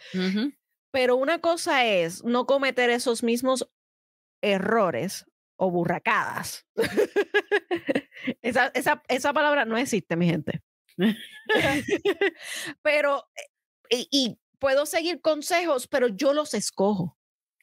[0.90, 3.68] Pero una cosa es no cometer esos mismos
[4.40, 5.26] errores
[5.56, 6.66] o burracadas.
[8.42, 10.62] esa, esa, esa palabra no existe, mi gente.
[12.82, 13.28] pero,
[13.90, 17.18] eh, y, y puedo seguir consejos, pero yo los escojo.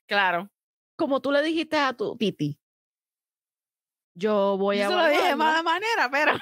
[0.07, 0.51] Claro.
[0.97, 2.59] Como tú le dijiste a tu Titi.
[4.13, 6.33] Yo voy a Yo lo dije de mala manera, pero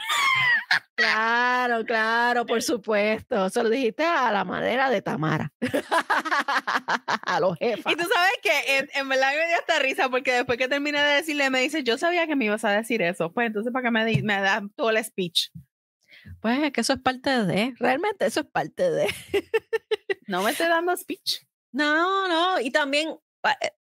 [0.96, 3.50] Claro, claro, por supuesto.
[3.50, 5.52] Se lo dijiste a la madera de Tamara.
[7.26, 7.94] a los jefas.
[7.94, 11.02] Y tú sabes que en, en verdad me dio esta risa porque después que terminé
[11.02, 13.32] de decirle, me dice, yo sabía que me ibas a decir eso.
[13.32, 15.50] Pues entonces, ¿para qué me, me das todo el speech?
[16.40, 19.08] Pues es que eso es parte de, realmente eso es parte de.
[20.28, 21.42] No me estoy dando speech.
[21.72, 23.18] No, no, y también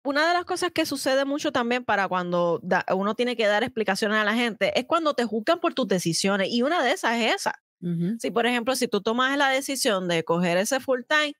[0.03, 3.63] una de las cosas que sucede mucho también para cuando da- uno tiene que dar
[3.63, 7.17] explicaciones a la gente es cuando te juzgan por tus decisiones y una de esas
[7.19, 7.55] es esa.
[8.19, 11.33] Si, por ejemplo, si tú tomas la decisión de coger ese full time,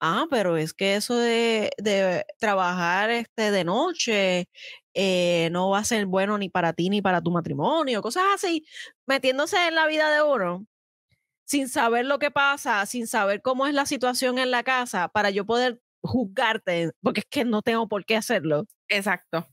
[0.00, 4.48] ah, pero es que eso de, de trabajar este, de noche
[4.94, 8.64] eh, no va a ser bueno ni para ti ni para tu matrimonio, cosas así,
[9.06, 10.66] metiéndose en la vida de uno
[11.46, 15.30] sin saber lo que pasa, sin saber cómo es la situación en la casa, para
[15.30, 18.66] yo poder juzgarte, porque es que no tengo por qué hacerlo.
[18.88, 19.46] Exacto.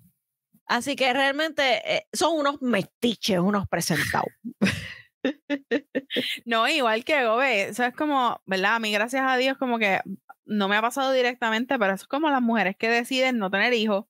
[0.68, 4.32] Así que realmente eh, son unos mestiches, unos presentados.
[6.46, 8.76] No, igual que Gobe, eso es como, ¿verdad?
[8.76, 10.02] A mí, gracias a Dios, como que
[10.46, 13.74] no me ha pasado directamente, pero eso es como las mujeres que deciden no tener
[13.74, 14.06] hijos.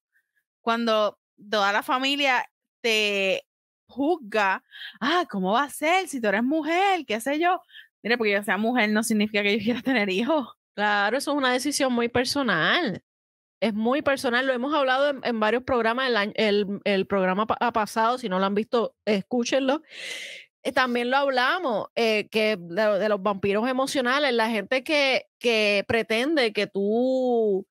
[0.61, 2.49] Cuando toda la familia
[2.81, 3.45] te
[3.87, 4.63] juzga,
[5.01, 7.05] ah, ¿cómo va a ser si tú eres mujer?
[7.05, 7.61] ¿Qué sé yo?
[8.03, 10.47] Mire, porque yo sea mujer no significa que yo quiera tener hijos.
[10.75, 13.03] Claro, eso es una decisión muy personal.
[13.61, 17.45] Es muy personal, lo hemos hablado en, en varios programas, el, año- el, el programa
[17.45, 19.81] pa- ha pasado, si no lo han visto, escúchenlo.
[20.63, 25.83] Eh, también lo hablamos, eh, que de, de los vampiros emocionales, la gente que, que
[25.87, 27.67] pretende que tú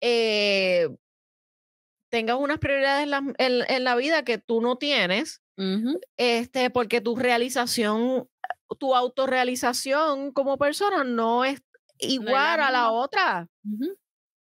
[0.00, 0.88] eh,
[2.10, 5.42] tengas unas prioridades en la, en- en la vida que tú no tienes,
[6.16, 8.28] este, porque tu realización,
[8.78, 11.60] tu autorrealización como persona no es
[11.98, 13.48] igual a la otra.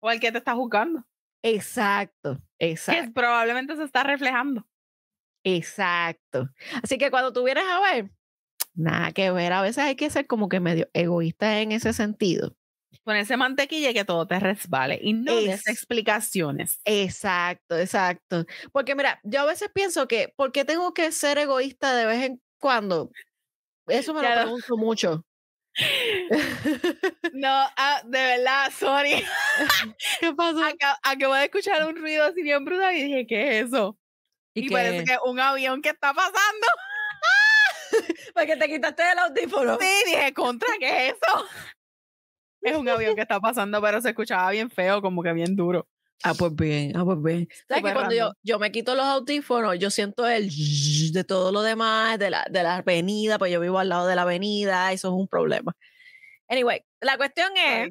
[0.02, 1.04] O el que te está juzgando.
[1.44, 4.68] Exacto, exacto, Que probablemente se está reflejando.
[5.44, 6.50] exacto.
[6.84, 8.12] Así que cuando tú vienes a ver,
[8.74, 12.56] nada que ver, a veces hay que ser como que medio egoísta en ese sentido.
[13.04, 15.00] Ponerse mantequilla y que todo te resbale.
[15.02, 16.82] Y no des Es- explicaciones.
[16.86, 18.46] Exacto, exacto.
[18.72, 22.24] Porque mira, yo a veces pienso que, ¿por qué tengo que ser egoísta de vez
[22.26, 23.12] en cuando?
[23.88, 25.26] Eso me Ya lo lo- pregunto mucho.
[27.34, 29.24] No, ah, de verdad, sorry.
[30.20, 30.60] ¿Qué pasó?
[30.60, 33.98] Acab- acabo de escuchar un ruido así bien brutal y dije, ¿qué es eso?
[34.54, 36.68] Y, parece que es un avión que está pasando.
[38.34, 39.78] Porque te quitaste el audífono.
[39.80, 41.46] Sí, dije, ¿contra qué es eso?
[42.62, 45.88] Es un avión que está pasando, pero se escuchaba bien feo, como que bien duro.
[46.24, 47.48] Ah, pues bien, ah, pues bien.
[47.68, 50.50] ¿Sabes que cuando yo, yo me quito los audífonos, yo siento el
[51.14, 54.16] de todo lo demás, de la, de la avenida, pues yo vivo al lado de
[54.16, 55.76] la avenida, eso es un problema.
[56.50, 57.90] Anyway, la cuestión es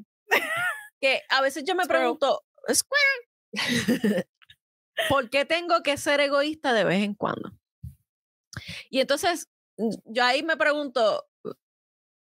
[1.00, 4.26] que a veces yo me pregunto, "Squirrel".
[5.08, 7.52] ¿por qué tengo que ser egoísta de vez en cuando?
[8.90, 11.26] Y entonces, mm, yo ahí me pregunto,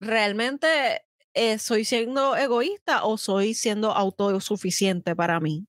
[0.01, 1.03] ¿realmente
[1.35, 5.67] eh, soy siendo egoísta o soy siendo autosuficiente para mí?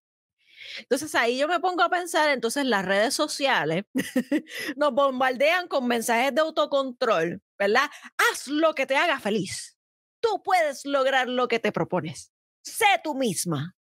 [0.79, 3.85] Entonces ahí yo me pongo a pensar, entonces las redes sociales
[4.75, 7.89] nos bombardean con mensajes de autocontrol, ¿verdad?
[8.31, 9.77] Haz lo que te haga feliz.
[10.21, 12.31] Tú puedes lograr lo que te propones.
[12.63, 13.75] Sé tú misma.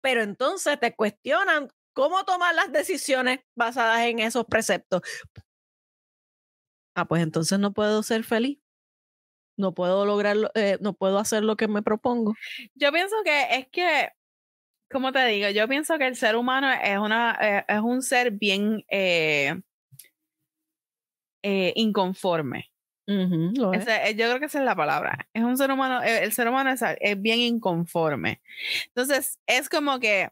[0.00, 5.02] Pero entonces te cuestionan cómo tomar las decisiones basadas en esos preceptos.
[6.94, 8.58] ah, pues entonces no puedo ser feliz.
[9.58, 12.34] No puedo lograrlo, eh, no puedo hacer lo que me propongo.
[12.74, 14.10] Yo pienso que es que,
[14.90, 18.30] como te digo, yo pienso que el ser humano es, una, eh, es un ser
[18.32, 19.54] bien eh,
[21.74, 22.70] inconforme.
[23.06, 25.28] yo creo que esa es la palabra.
[25.32, 28.40] Es un ser humano, el ser humano es, es bien inconforme.
[28.88, 30.30] Entonces, es como que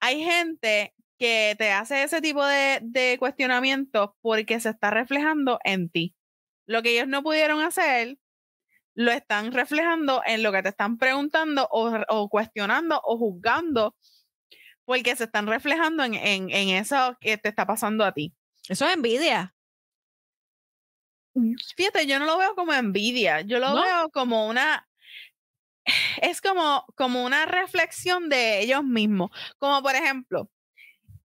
[0.00, 5.88] hay gente que te hace ese tipo de, de cuestionamientos porque se está reflejando en
[5.88, 6.14] ti.
[6.66, 8.18] Lo que ellos no pudieron hacer,
[8.94, 13.96] lo están reflejando en lo que te están preguntando o, cuestionando o juzgando,
[14.84, 18.34] porque se están reflejando en, en, eso que te está pasando a ti.
[18.68, 19.54] Eso es envidia.
[21.34, 24.86] Mm, fíjate, yo no lo veo como envidia, yo lo veo como una,
[26.20, 29.30] es como, como una reflexión de ellos mismos.
[29.58, 30.50] Como por ejemplo,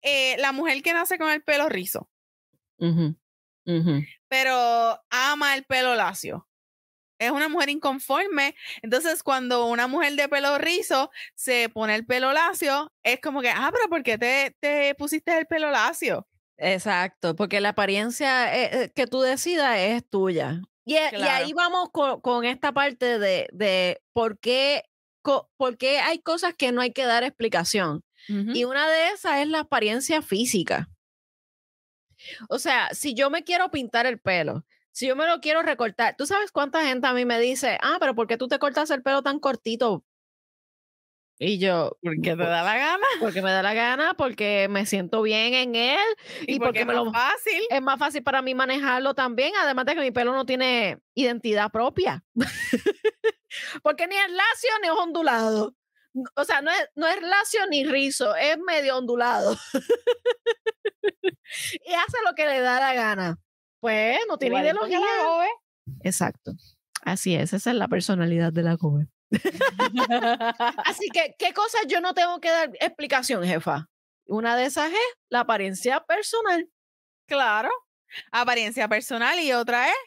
[0.01, 2.09] eh, la mujer que nace con el pelo rizo,
[4.27, 6.47] pero ama el pelo lacio.
[7.19, 8.55] Es una mujer inconforme.
[8.81, 13.49] Entonces, cuando una mujer de pelo rizo se pone el pelo lacio, es como que,
[13.49, 16.27] ah, pero ¿por qué te, te pusiste el pelo lacio?
[16.57, 20.61] Exacto, porque la apariencia eh, eh, que tú decidas es tuya.
[20.85, 24.83] Y, ahí vamos con, esta parte de, de por, qué,
[25.21, 28.03] por qué hay cosas que no hay que dar explicación.
[28.27, 30.89] Y una de esas es la apariencia física.
[32.47, 36.15] O sea, si yo me quiero pintar el pelo, si yo me lo quiero recortar,
[36.17, 38.89] ¿tú sabes cuánta gente a mí me dice, ah, pero ¿por qué tú te cortas
[38.91, 40.05] el pelo tan cortito?
[41.39, 43.03] Y yo, porque te da la gana.
[43.19, 45.99] Porque me da la gana, porque me siento bien en él.
[46.47, 47.61] Y, porque, es más fácil.
[47.69, 51.69] Es más fácil para mí manejarlo también, además de que mi pelo no tiene identidad
[51.71, 52.23] propia.
[53.83, 55.75] porque ni es lacio ni es ondulado
[56.35, 59.57] o sea, no es, no es lacio ni rizo, es medio ondulado.
[61.85, 63.39] y hace lo que le da la gana.
[63.83, 65.01] Pues no tiene ideología.
[66.03, 66.53] Exacto.
[67.01, 69.11] Así es, esa es la personalidad de la joven.
[70.85, 73.89] Así que, ¿qué cosas yo no tengo que dar explicación, jefa?
[74.25, 76.69] Una de esas es la apariencia personal.
[77.27, 77.71] Claro,
[78.31, 79.97] apariencia personal y otra es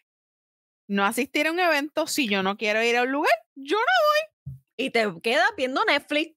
[0.88, 4.54] no asistir a un evento si yo no quiero ir a un lugar, yo no
[4.54, 6.34] voy y te quedas viendo Netflix.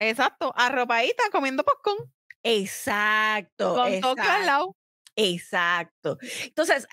[0.00, 2.10] Exacto, arropadita comiendo popcorn.
[2.42, 3.74] Exacto.
[3.74, 4.74] Con toque al lado.
[5.16, 6.18] Exacto.
[6.44, 6.86] Entonces,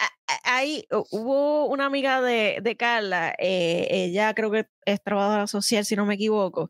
[0.44, 5.96] ahí hubo una amiga de, de Carla, eh, ella creo que es trabajadora social, si
[5.96, 6.70] no me equivoco.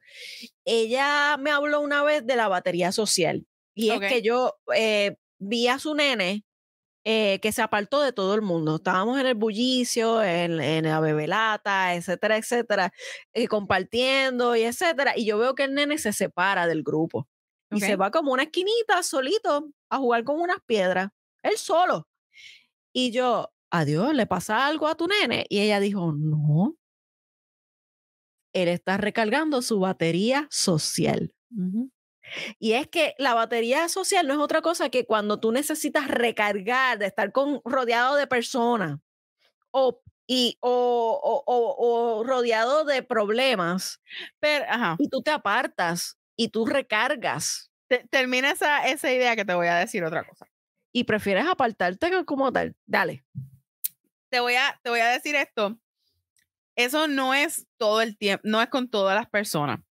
[0.66, 3.46] Ella me habló una vez de la batería social.
[3.74, 6.44] Y es que yo eh, vi a su nene
[7.06, 8.76] eh, que se apartó de todo el mundo.
[8.76, 12.92] Estábamos en el bullicio, en, en la bebelata, etcétera, etcétera,
[13.34, 15.14] eh, compartiendo y etcétera.
[15.16, 17.28] Y yo veo que el nene se separa del grupo
[17.72, 21.10] y se va como una esquinita solito a jugar con unas piedras,
[21.44, 22.08] él solo.
[22.94, 25.46] Y yo, adiós, ¿le pasa algo a tu nene?
[25.50, 26.76] Y ella dijo, no.
[28.54, 31.34] Él está recargando su batería social.
[32.60, 36.98] Y es que la batería social no es otra cosa que cuando tú necesitas recargar,
[36.98, 39.00] de estar con, rodeado de personas
[39.72, 44.02] o, y, o, o, rodeado de problemas,
[44.40, 44.66] pero,
[44.98, 47.72] y tú te apartas y tú recargas.
[48.10, 50.49] termina esa, esa idea que te voy a decir otra cosa.
[50.92, 52.76] Y prefieres apartarte como tal.
[52.86, 53.24] Dale.
[54.30, 55.80] Te voy a, te voy a decir esto.
[56.76, 59.82] Eso no es todo el tiempo, no es con todas las personas.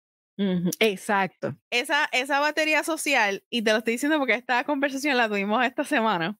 [0.78, 1.56] Exacto.
[1.70, 5.82] Esa, esa batería social, y te lo estoy diciendo porque esta conversación la tuvimos esta
[5.84, 6.38] semana,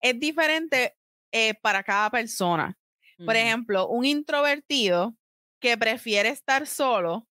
[0.00, 0.96] es diferente
[1.32, 2.78] eh, para cada persona.
[3.24, 5.14] Por ejemplo, un introvertido
[5.60, 7.26] que prefiere estar solo,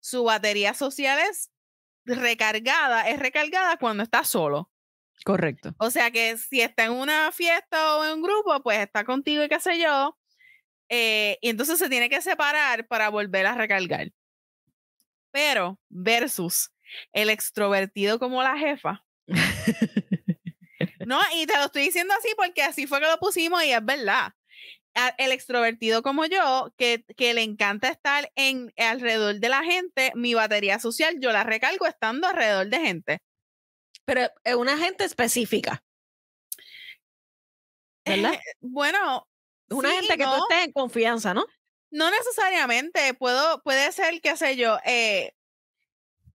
[0.00, 1.50] su batería social es
[2.04, 4.70] recargada, es recargada cuando está solo.
[5.24, 5.74] Correcto.
[5.78, 9.42] O sea que si está en una fiesta o en un grupo, pues está contigo
[9.42, 10.16] y qué sé yo.
[10.88, 14.12] Eh, y entonces se tiene que separar para volver a recargar.
[15.32, 16.70] Pero versus
[17.12, 19.04] el extrovertido como la jefa.
[21.06, 23.84] no, y te lo estoy diciendo así porque así fue que lo pusimos y es
[23.84, 24.32] verdad.
[25.18, 30.32] El extrovertido como yo, que, que le encanta estar en alrededor de la gente, mi
[30.32, 33.18] batería social yo la recargo estando alrededor de gente.
[34.06, 35.84] Pero es una gente específica.
[38.06, 38.34] ¿Verdad?
[38.34, 39.28] Eh, bueno.
[39.68, 41.44] Una gente que tú estés en confianza, ¿no?
[41.90, 45.34] No necesariamente, puedo, puede ser, qué sé yo, eh,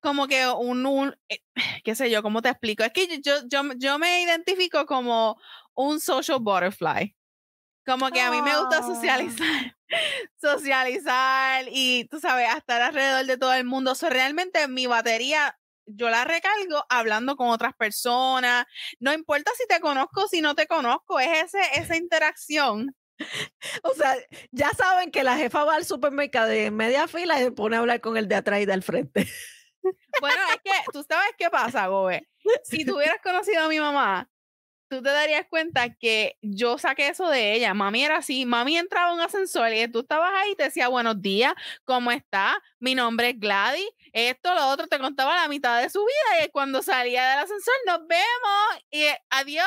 [0.02, 1.40] como que un, un eh,
[1.86, 2.84] qué sé yo, ¿cómo te explico?
[2.84, 5.40] Es que yo, yo, yo me identifico como
[5.76, 7.16] un social butterfly.
[7.86, 8.84] Como que a mí me gusta ah.
[8.84, 9.78] socializar,
[10.42, 13.94] socializar y, tú sabes, estar alrededor de todo el mundo.
[13.94, 15.58] O realmente mi batería,
[15.96, 18.66] yo la recargo hablando con otras personas.
[19.00, 22.96] No importa si te conozco o si no te conozco, es ese, esa interacción.
[23.84, 24.16] O sea,
[24.52, 27.80] ya saben que la jefa va al supermercado en media fila y se pone a
[27.80, 29.28] hablar con el de atrás y del frente.
[30.20, 32.28] Bueno, es que tú sabes qué pasa, Gobe.
[32.64, 34.30] Si tú hubieras conocido a mi mamá,
[34.92, 37.74] tú te darías cuenta que yo saqué eso de ella.
[37.74, 40.90] Mami era así, mami entraba en un ascensor y tú estabas ahí y te decía,
[40.90, 41.54] buenos días,
[41.86, 42.62] ¿cómo está?
[42.78, 46.50] Mi nombre es Gladys, esto, lo otro, te contaba la mitad de su vida y
[46.50, 49.66] cuando salía del ascensor, nos vemos y eh, adiós.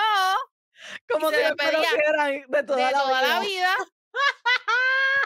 [1.11, 1.81] Como despedía
[2.47, 3.29] de toda, de la, toda vida.
[3.29, 3.77] la vida.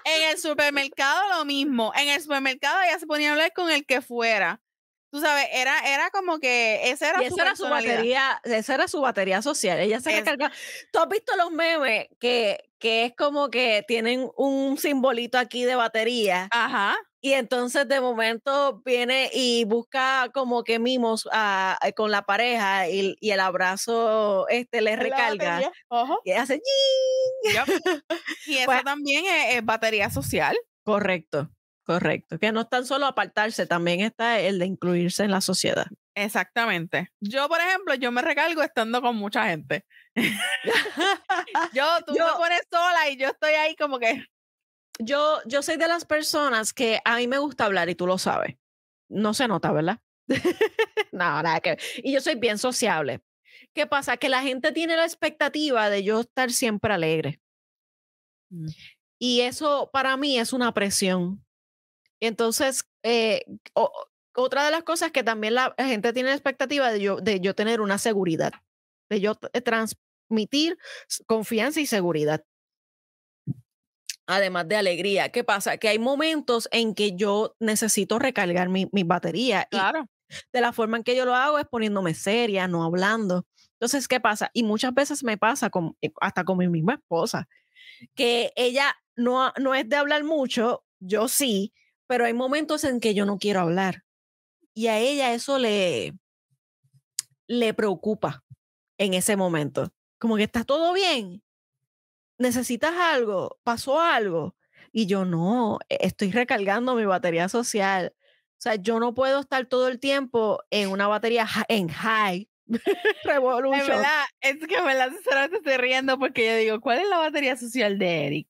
[0.05, 1.92] en el supermercado lo mismo.
[1.96, 4.61] En el supermercado ella se ponía a hablar con el que fuera.
[5.11, 8.88] Tú sabes, era, era como que esa era Y su era su batería, esa era
[8.88, 9.78] su batería social.
[9.80, 10.52] Ella se Es- recarga.
[10.92, 15.76] ¿Tú has visto los memes que, que es como que tienen un simbolito aquí de
[15.76, 16.94] batería Ajá.
[17.22, 22.88] y entonces de momento viene y busca como que mimos a- a- con la pareja
[22.88, 25.62] y, y el abrazo este le recarga
[26.24, 26.61] y hace.
[27.54, 27.82] Yup.
[28.46, 30.56] Y eso Pues- también es, es batería social.
[30.84, 31.50] Correcto,
[31.89, 32.39] correcto.
[32.39, 35.86] Que no es tan solo apartarse, también está el de incluirse en la sociedad.
[36.14, 37.11] Exactamente.
[37.18, 39.86] Yo, por ejemplo, yo me recargo estando con mucha gente.
[41.72, 44.26] Yo, tú me Yo- pones sola y yo estoy ahí como que.
[45.01, 48.18] Yo, yo soy de las personas que a mí me gusta hablar y tú lo
[48.18, 48.57] sabes.
[49.09, 50.01] No se nota, ¿verdad?
[51.12, 51.80] no, nada que ver.
[52.03, 53.20] Y yo soy bien sociable.
[53.74, 54.16] ¿Qué pasa?
[54.16, 57.41] Que la gente tiene la expectativa de yo estar siempre alegre.
[58.51, 58.66] Mm.
[59.20, 61.45] Y eso para mí es una presión.
[62.21, 63.45] Y entonces, eh,
[63.75, 63.93] o-
[64.35, 67.55] otra de las cosas que también la, gente tiene la expectativa de yo, de yo
[67.55, 68.53] tener una seguridad,
[69.11, 70.79] de yo transmitir
[71.27, 72.45] confianza y seguridad
[74.29, 75.31] además de alegría.
[75.31, 75.79] ¿Qué pasa?
[75.79, 80.07] Que hay momentos en que yo necesito recargar mi, mi batería y Claro.
[80.53, 83.47] de la forma en que yo lo hago es poniéndome seria, no hablando.
[83.81, 84.51] Entonces, ¿qué pasa?
[84.53, 87.49] Y muchas veces me pasa con, eh, hasta con mi misma esposa,
[88.14, 91.73] que ella no, no es de hablar mucho, yo sí,
[92.09, 94.02] pero hay momentos en que yo no quiero hablar.
[94.74, 96.14] Y a ella eso le,
[97.46, 98.44] le preocupa
[98.98, 99.92] en ese momento.
[100.18, 101.42] Como que está todo bien.
[102.38, 103.59] ¿Necesitas algo?
[103.62, 104.56] ¿Pasó algo?
[104.90, 108.14] Y yo no, e- estoy recargando mi batería social.
[108.16, 112.48] O sea, yo no puedo estar todo el tiempo en una batería en high
[113.24, 113.86] revolution.
[113.86, 117.56] verdad, es que en verdad sinceramente estoy riendo porque yo digo, ¿cuál es la batería
[117.56, 118.48] social de Eric?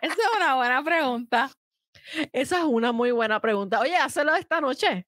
[0.00, 1.50] Esa es una buena pregunta.
[2.32, 3.80] Esa es una muy buena pregunta.
[3.80, 5.06] Oye, hazlo esta noche.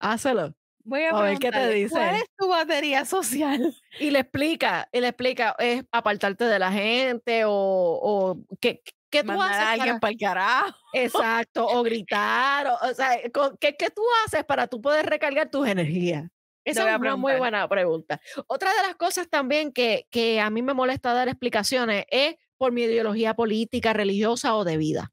[0.00, 0.54] Hazlo.
[0.84, 2.24] Voy a, A ver qué te preguntarle, ¿Cuál dice.
[2.24, 3.74] es tu batería social?
[4.00, 9.22] Y le explica, y le explica, es apartarte de la gente o, o qué, qué
[9.22, 10.76] tú Mandar haces a alguien para- para el carajo.
[10.92, 13.16] Exacto, o gritar, o, o sea,
[13.60, 16.28] ¿qué, ¿qué tú haces para tú poder recargar tus energías?
[16.64, 18.20] Esa es una muy buena pregunta.
[18.48, 22.70] Otra de las cosas también que, que a mí me molesta dar explicaciones es por
[22.70, 25.10] mi ideología política, religiosa o de vida.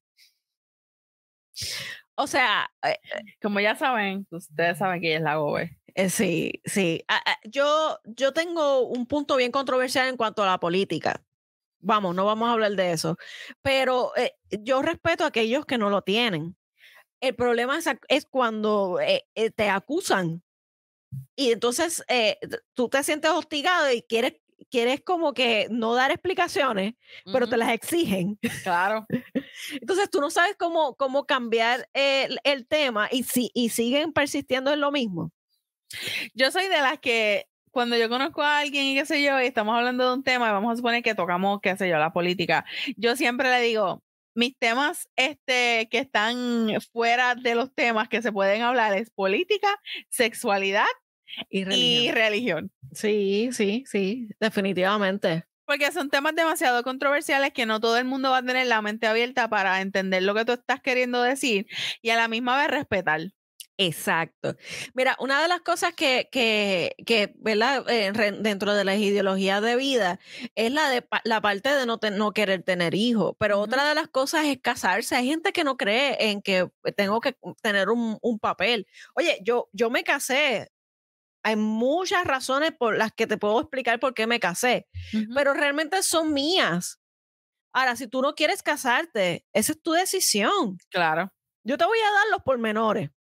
[2.14, 3.00] O sea, eh,
[3.42, 5.80] Como ya saben, ustedes saben que es la gobe.
[5.96, 7.04] eh, sí, sí.
[7.08, 11.24] Ah, ah, yo, yo tengo un punto bien controversial en cuanto a la política.
[11.80, 13.18] Vamos, no vamos a hablar de eso.
[13.64, 16.56] Pero eh, yo respeto a aquellos que no lo tienen.
[17.20, 17.80] El problema
[18.10, 20.44] es, cuando eh, eh, te acusan
[21.36, 22.38] y entonces eh,
[22.76, 24.36] tú te sientes hostigado y quieres,
[24.70, 26.94] quieres como que no dar explicaciones,
[27.32, 28.38] pero te las exigen.
[28.64, 29.06] Claro.
[29.82, 34.72] Entonces tú no sabes cómo, cómo cambiar el, el tema y, si, y siguen persistiendo
[34.72, 35.32] en lo mismo.
[36.34, 39.46] Yo soy de las que cuando yo conozco a alguien y qué sé yo, y
[39.46, 42.12] estamos hablando de un tema y vamos a suponer que tocamos, qué sé yo, la
[42.12, 42.66] política,
[42.98, 44.04] yo siempre le digo,
[44.36, 49.80] mis temas este, que están fuera de los temas que se pueden hablar es política,
[50.10, 50.88] sexualidad
[51.50, 52.16] Y y religión.
[52.16, 52.72] religión.
[52.94, 55.46] Sí, sí, sí, definitivamente.
[55.66, 59.06] Porque son temas demasiado controversiales que no todo el mundo va a tener la mente
[59.06, 61.68] abierta para entender lo que tú estás queriendo decir
[62.02, 63.22] y a la misma vez respetar.
[63.78, 64.58] Exacto.
[64.94, 67.86] Mira, una de las cosas que, que, que ¿verdad?
[67.90, 68.12] Eh,
[68.42, 70.20] dentro de las ideologías de vida
[70.56, 73.64] es la de la parte de no, te- no querer tener hijos, pero Ujú.
[73.66, 75.16] otra de las cosas es casarse.
[75.16, 76.68] Hay gente que no cree en que
[76.98, 78.86] tengo que tener un, un papel.
[79.16, 80.68] Oye, yo, yo me casé.
[81.44, 84.88] Hay muchas razones por las que te puedo explicar por qué me casé,
[85.34, 87.00] pero realmente son mías.
[87.74, 90.78] Ahora, si tú no quieres casarte, esa es tu decisión.
[90.90, 91.32] Claro.
[91.64, 93.12] Yo te voy a dar los pormenores,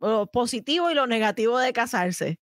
[0.00, 2.40] lo positivo y lo negativo de casarse.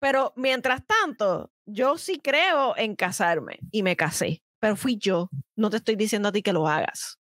[0.00, 5.30] Pero mientras tanto, yo sí creo en casarme y me casé, pero fui yo.
[5.56, 7.18] No te estoy diciendo a ti que lo hagas.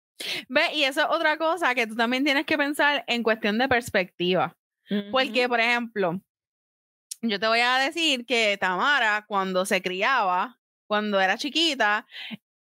[0.48, 3.68] Ve, y eso es otra cosa que tú también tienes que pensar en cuestión de
[3.68, 4.56] perspectiva.
[5.10, 6.20] Porque, por ejemplo,
[7.28, 12.06] yo te voy a decir que Tamara, cuando se criaba, cuando era chiquita,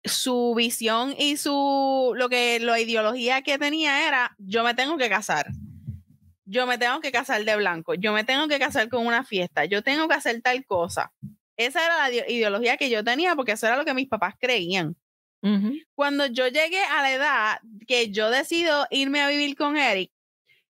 [0.03, 5.09] su visión y su lo que la ideología que tenía era yo me tengo que
[5.09, 5.47] casar.
[6.45, 9.65] Yo me tengo que casar de blanco, yo me tengo que casar con una fiesta,
[9.65, 11.13] yo tengo que hacer tal cosa.
[11.55, 14.95] Esa era la ideología que yo tenía porque eso era lo que mis papás creían.
[15.93, 20.09] Cuando yo llegué a la edad que yo decido irme a vivir con Eric,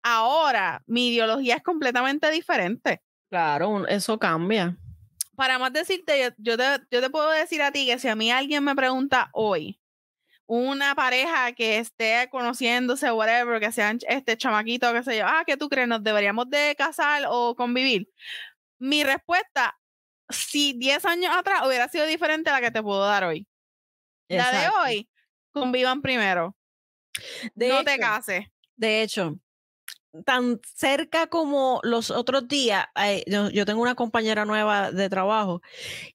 [0.02, 3.00] ahora mi ideología es completamente diferente.
[3.28, 4.76] Claro, eso cambia.
[5.34, 8.30] Para más decirte, yo, te, yo te puedo decir a ti que si a mí
[8.30, 9.78] alguien me pregunta hoy,
[10.46, 15.56] una pareja que esté conociéndose, whatever, que sean este chamaquito, qué sé yo, ah, ¿qué
[15.56, 15.88] tú crees?
[15.88, 18.08] ¿Nos deberíamos de casar o convivir?
[18.78, 19.76] Mi respuesta,
[20.28, 23.46] si 10 años atrás hubiera sido diferente a la que te puedo dar hoy.
[24.28, 25.08] La de hoy,
[25.52, 26.56] convivan primero.
[27.54, 28.46] no te cases.
[28.76, 29.38] De hecho,
[30.24, 32.86] tan cerca como los otros días,
[33.26, 35.60] yo, tengo una compañera nueva de trabajo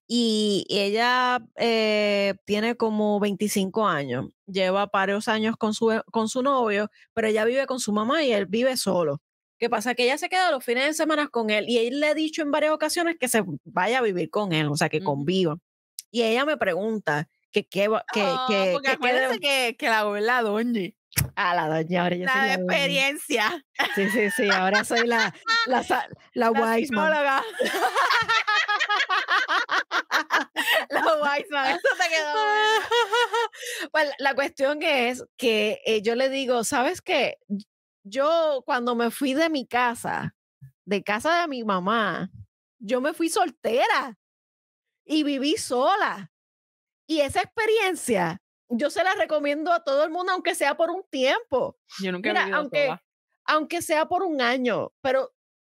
[0.06, 6.90] y ella eh, tiene como 25 años, lleva varios años con su, con su novio,
[7.14, 9.20] pero ella vive con su mamá y él vive solo.
[9.58, 9.94] ¿Qué pasa?
[9.94, 12.42] Que ella se queda los fines de semana con él y él le ha dicho
[12.42, 15.56] en varias ocasiones que se vaya a vivir con él, o sea, que conviva.
[16.10, 20.90] Y ella me pregunta que qué que, oh, que, acuérdense que, que, la la doña.
[21.36, 23.64] Ah, la doña, ahora yo la soy la experiencia.
[23.94, 25.34] Sí, sí, sí, ahora soy la,
[25.66, 27.12] la, la, la Wiseman.
[30.90, 32.34] la Wiseman, eso te quedó.
[33.92, 37.38] Bueno, la cuestión es que eh, yo le digo, ¿sabes qué?
[38.04, 40.34] Yo cuando me fui de mi casa,
[40.84, 42.30] de casa de mi mamá,
[42.78, 44.18] yo me fui soltera
[45.04, 46.30] y viví sola.
[47.06, 48.41] Y esa experiencia
[48.72, 51.78] yo se la recomiendo a todo el mundo, aunque sea por un tiempo.
[52.02, 52.96] Yo nunca he vivido aunque,
[53.44, 55.34] aunque sea por un año, pero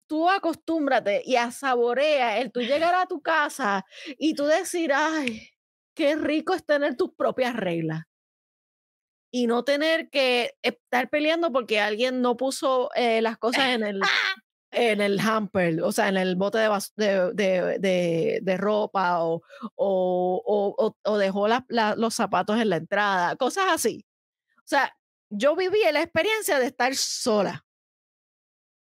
[0.08, 3.86] tú acostúmbrate y a saborea el tú llegar a tu casa
[4.18, 5.50] y tú decir, ay,
[5.96, 8.04] qué rico es tener tus propias reglas.
[9.32, 14.00] Y no tener que estar peleando porque alguien no puso eh, las cosas en el,
[14.74, 19.42] en el hamper, o sea, en el bote de, de, de, de ropa o,
[19.76, 24.06] o, o, dejó los zapatos en la entrada, cosas así.
[24.58, 24.96] O sea,
[25.30, 27.66] yo viví la experiencia de estar sola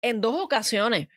[0.03, 1.09] en dos ocasiones,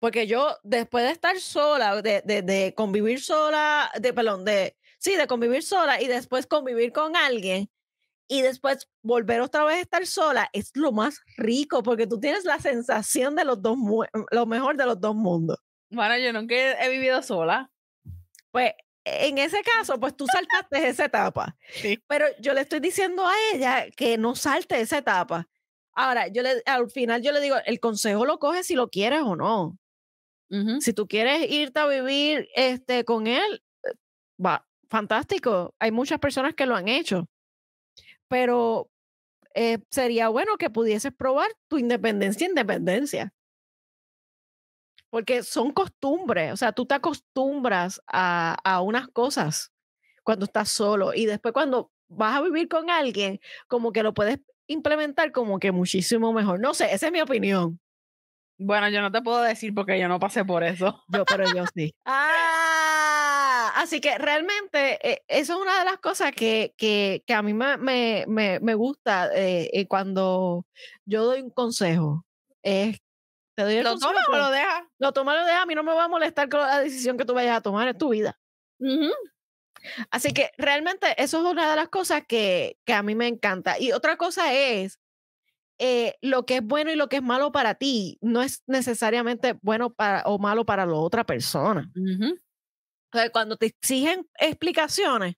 [0.00, 5.26] porque yo después de estar sola, de, de convivir sola, de, perdón, de, sí, de
[5.26, 7.70] convivir sola y después convivir con alguien,
[8.30, 12.44] y después volver otra vez a estar sola es lo más rico porque tú tienes
[12.44, 13.76] la sensación de los dos,
[14.30, 15.58] lo mejor de los dos mundos.
[15.90, 17.72] Bueno, yo nunca he vivido sola.
[18.52, 18.72] Pues
[19.04, 21.56] en ese caso, pues tú saltaste esa etapa.
[21.72, 22.00] Sí.
[22.06, 25.48] Pero yo le estoy diciendo a ella que no salte esa etapa.
[25.92, 29.22] Ahora, yo le, al final yo le digo, el consejo lo coges si lo quieres
[29.22, 29.76] o no.
[30.80, 33.92] Si tú quieres irte a vivir este, con él, eh,
[34.44, 35.74] va, fantástico.
[35.78, 37.28] Hay muchas personas que lo han hecho
[38.30, 38.88] pero
[39.54, 43.34] eh, sería bueno que pudieses probar tu independencia independencia.
[45.10, 49.72] Porque son costumbres, o sea, tú te acostumbras a, a unas cosas
[50.22, 54.38] cuando estás solo y después cuando vas a vivir con alguien, como que lo puedes
[54.68, 56.60] implementar como que muchísimo mejor.
[56.60, 57.80] No sé, esa es mi opinión.
[58.62, 61.02] Bueno, yo no te puedo decir porque yo no pasé por eso.
[61.08, 61.92] Yo, pero yo sí.
[62.04, 62.79] ah,
[63.80, 67.54] así que realmente eh, eso es una de las cosas que, que, que a mí
[67.54, 68.26] me, me,
[68.60, 70.66] me, gusta eh, eh, cuando
[71.04, 72.24] yo doy un consejo.
[72.62, 72.98] Es,
[73.56, 74.88] te doy el ¿Lo consejo, toma o lo deja?
[74.98, 75.62] Lo toma o lo deja.
[75.62, 77.88] A mí no me va a molestar con la decisión que tú vayas a tomar
[77.88, 78.38] en tu vida.
[80.10, 83.78] Así que realmente eso es una de las cosas que, que a mí me encanta.
[83.78, 84.98] Y otra cosa es
[85.78, 89.58] eh, lo que es bueno y lo que es malo para ti no es necesariamente
[89.62, 91.90] bueno para, o malo para la otra persona.
[93.32, 95.36] Cuando te exigen explicaciones,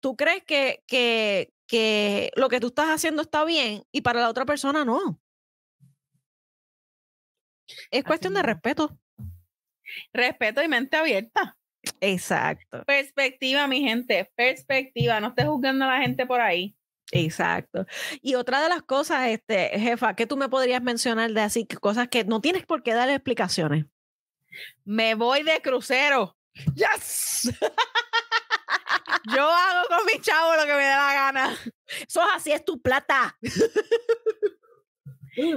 [0.00, 4.28] tú crees que, que, que lo que tú estás haciendo está bien y para la
[4.28, 5.20] otra persona no.
[7.90, 8.98] Es cuestión de respeto.
[10.12, 11.56] Respeto y mente abierta.
[12.00, 12.84] Exacto.
[12.84, 15.20] Perspectiva, mi gente, perspectiva.
[15.20, 16.74] No estés juzgando a la gente por ahí.
[17.10, 17.86] Exacto.
[18.20, 22.08] Y otra de las cosas, este, jefa, que tú me podrías mencionar de así, cosas
[22.08, 23.86] que no tienes por qué dar explicaciones.
[24.84, 26.37] Me voy de crucero.
[26.74, 27.50] Yes.
[29.34, 31.56] Yo hago con mi chavo lo que me dé la gana.
[32.06, 33.36] Eso es así, es tu plata.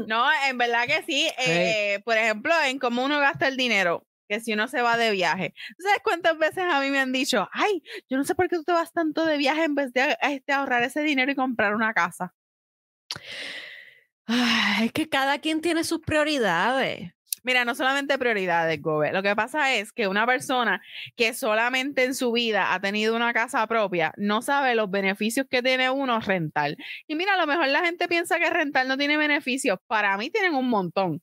[0.05, 1.27] No, en verdad que sí.
[1.39, 5.11] Eh, por ejemplo, en cómo uno gasta el dinero que si uno se va de
[5.11, 5.53] viaje.
[5.77, 8.63] ¿Sabes cuántas veces a mí me han dicho, ay, yo no sé por qué tú
[8.63, 11.93] te vas tanto de viaje en vez de este, ahorrar ese dinero y comprar una
[11.93, 12.33] casa?
[14.27, 17.11] Ay, es que cada quien tiene sus prioridades.
[17.43, 19.11] Mira, no solamente prioridades, Gobe.
[19.11, 20.81] Lo que pasa es que una persona
[21.15, 25.63] que solamente en su vida ha tenido una casa propia no sabe los beneficios que
[25.63, 26.75] tiene uno rentar.
[27.07, 29.79] Y mira, a lo mejor la gente piensa que rentar no tiene beneficios.
[29.87, 31.21] Para mí tienen un montón.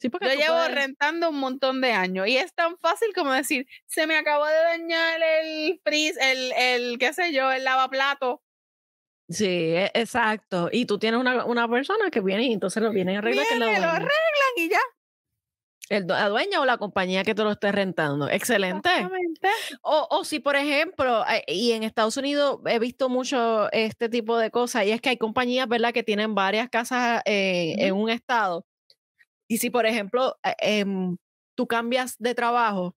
[0.00, 3.32] Sí, porque Yo llevo puedes- rentando un montón de años y es tan fácil como
[3.32, 8.40] decir, se me acabó de dañar el freeze, el, el qué sé yo, el lavaplato.
[9.28, 9.44] Sí,
[9.74, 10.70] e- exacto.
[10.72, 13.54] Y tú tienes una, una persona que viene y entonces lo viene a arreglar que
[13.56, 14.08] Viene, lo arreglan
[14.56, 14.78] y ya.
[15.90, 18.28] El, la dueña o la compañía que te lo esté rentando.
[18.28, 18.88] Excelente.
[18.90, 19.48] Exactamente.
[19.82, 24.50] O, o si, por ejemplo, y en Estados Unidos he visto mucho este tipo de
[24.50, 28.66] cosas, y es que hay compañías, ¿verdad?, que tienen varias casas eh, en un estado.
[29.48, 31.16] Y si, por ejemplo, eh, em,
[31.56, 32.96] tú cambias de trabajo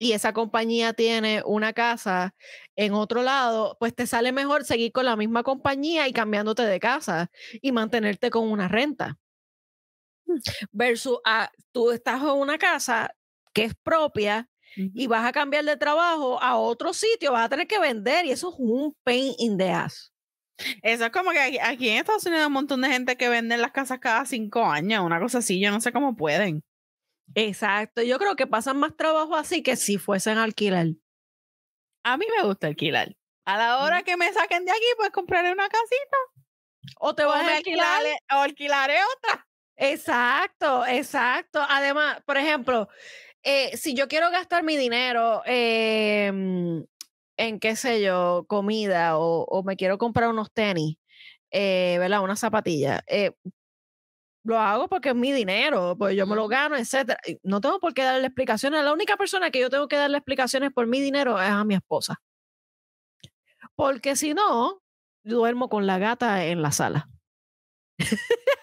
[0.00, 2.34] y esa compañía tiene una casa
[2.76, 6.80] en otro lado, pues te sale mejor seguir con la misma compañía y cambiándote de
[6.80, 7.30] casa
[7.62, 9.19] y mantenerte con una renta.
[10.72, 13.14] Versus a, tú estás en una casa
[13.52, 17.66] que es propia y vas a cambiar de trabajo a otro sitio, vas a tener
[17.66, 20.12] que vender y eso es un pain in the ass.
[20.82, 23.28] Eso es como que aquí, aquí en Estados Unidos hay un montón de gente que
[23.28, 26.62] venden las casas cada cinco años, una cosa así, yo no sé cómo pueden.
[27.34, 30.86] Exacto, yo creo que pasan más trabajo así que si fuesen a alquilar.
[32.04, 33.16] A mí me gusta alquilar.
[33.44, 36.16] A la hora que me saquen de aquí, pues compraré una casita
[37.00, 37.96] O te vas a alquilar.
[37.96, 39.46] alquilaré, o alquilaré otra.
[39.76, 41.60] Exacto, exacto.
[41.68, 42.88] Además, por ejemplo,
[43.42, 46.86] eh, si yo quiero gastar mi dinero en,
[47.60, 50.96] qué sé yo, comida o, o me quiero comprar unos tenis,
[51.50, 52.22] eh, ¿verdad?
[52.22, 53.00] Unas zapatillas.
[53.08, 53.32] eh,
[54.44, 57.18] lo hago porque es mi dinero, pues yo me lo gano, etcétera.
[57.42, 58.82] No tengo por qué darle explicaciones.
[58.84, 61.74] La única persona que yo tengo que darle explicaciones por mi dinero es a mi
[61.74, 62.20] esposa.
[63.74, 64.80] Porque si no,
[65.24, 67.08] duermo con la gata en la sala.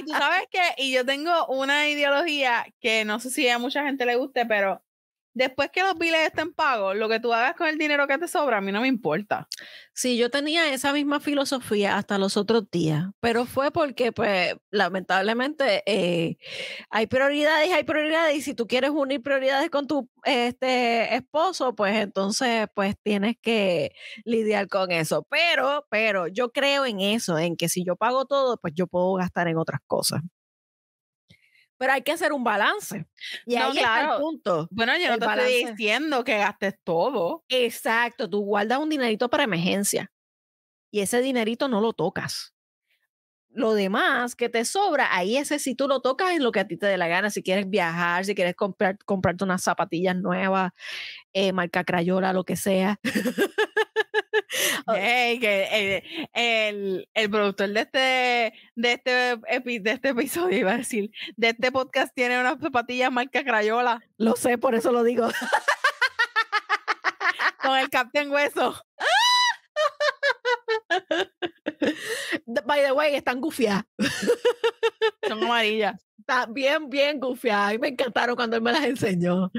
[0.00, 3.84] Y tú sabes que, y yo tengo una ideología que no sé si a mucha
[3.84, 4.82] gente le guste, pero
[5.36, 8.26] después que los biles estén pagos, lo que tú hagas con el dinero que te
[8.26, 9.48] sobra, a mí no me importa.
[9.92, 15.82] Sí, yo tenía esa misma filosofía hasta los otros días, pero fue porque, pues, lamentablemente
[15.86, 16.38] eh,
[16.88, 21.96] hay prioridades, hay prioridades, y si tú quieres unir prioridades con tu este, esposo, pues
[21.96, 23.92] entonces, pues tienes que
[24.24, 25.26] lidiar con eso.
[25.28, 29.14] Pero, pero yo creo en eso, en que si yo pago todo, pues yo puedo
[29.14, 30.22] gastar en otras cosas.
[31.78, 33.06] Pero hay que hacer un balance.
[33.46, 34.20] Y No, ahí está el claro.
[34.20, 34.68] punto.
[34.70, 35.70] Bueno, yo no te estoy balance.
[35.72, 37.44] diciendo que gastes todo.
[37.48, 40.10] Exacto, tú guardas un dinerito para emergencia
[40.90, 42.54] y ese dinerito no lo tocas.
[43.50, 46.66] Lo demás que te sobra, ahí ese si tú lo tocas es lo que a
[46.68, 47.30] ti te dé la gana.
[47.30, 50.72] Si quieres viajar, si quieres comprar, comprarte unas zapatillas nuevas,
[51.32, 53.00] eh, marca Crayola, lo que sea.
[54.86, 54.92] Oh.
[54.94, 60.72] Ey, que el, el, el productor de este, de, este epi- de este episodio iba
[60.72, 65.02] a decir, de este podcast tiene unas zapatillas marca Crayola Lo sé, por eso lo
[65.02, 65.28] digo.
[67.62, 68.80] con el Captain Hueso.
[72.64, 73.84] By the way, están gufiadas.
[75.26, 75.94] Son amarillas.
[76.18, 77.74] Está bien, bien gufiadas.
[77.74, 79.52] Y me encantaron cuando él me las enseñó.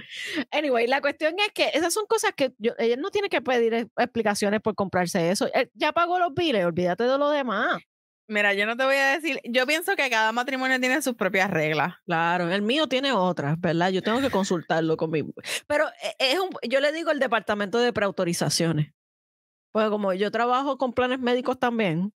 [0.52, 3.74] Anyway, la cuestión es que esas son cosas que yo, ella no tiene que pedir
[3.74, 5.50] eh, explicaciones por comprarse eso.
[5.54, 7.82] Él ya pagó los biles, olvídate de lo demás.
[8.30, 11.50] Mira, yo no te voy a decir, yo pienso que cada matrimonio tiene sus propias
[11.50, 11.94] reglas.
[12.06, 13.90] Claro, el mío tiene otras, ¿verdad?
[13.90, 15.24] Yo tengo que consultarlo con mi...
[15.66, 18.92] Pero eh, es un, yo le digo el departamento de preautorizaciones.
[19.78, 22.12] Pues como yo trabajo con planes médicos también,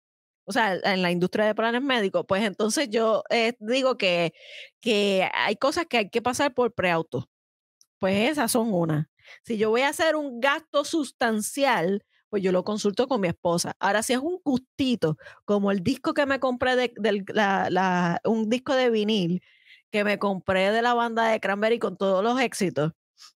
[0.45, 4.33] o sea, en la industria de planes médicos, pues entonces yo eh, digo que,
[4.81, 7.29] que hay cosas que hay que pasar por preauto.
[7.99, 9.09] Pues esas son una.
[9.43, 13.75] Si yo voy a hacer un gasto sustancial, pues yo lo consulto con mi esposa.
[13.79, 16.93] Ahora, si es un gustito, como el disco que me compré de,
[17.33, 19.43] la- la- un disco de vinil
[19.91, 22.93] que me compré de la banda de Cranberry con todos los éxitos.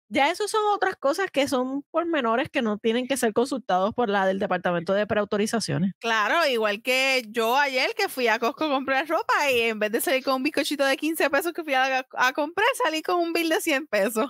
[0.07, 4.09] Ya eso son otras cosas que son pormenores que no tienen que ser consultados por
[4.09, 5.93] la del departamento de preautorizaciones.
[5.99, 9.91] Claro, igual que yo ayer que fui a Costco a comprar ropa y en vez
[9.91, 13.19] de salir con un bizcochito de 15 pesos que fui a, a comprar, salí con
[13.19, 14.27] un bill de 100 pesos.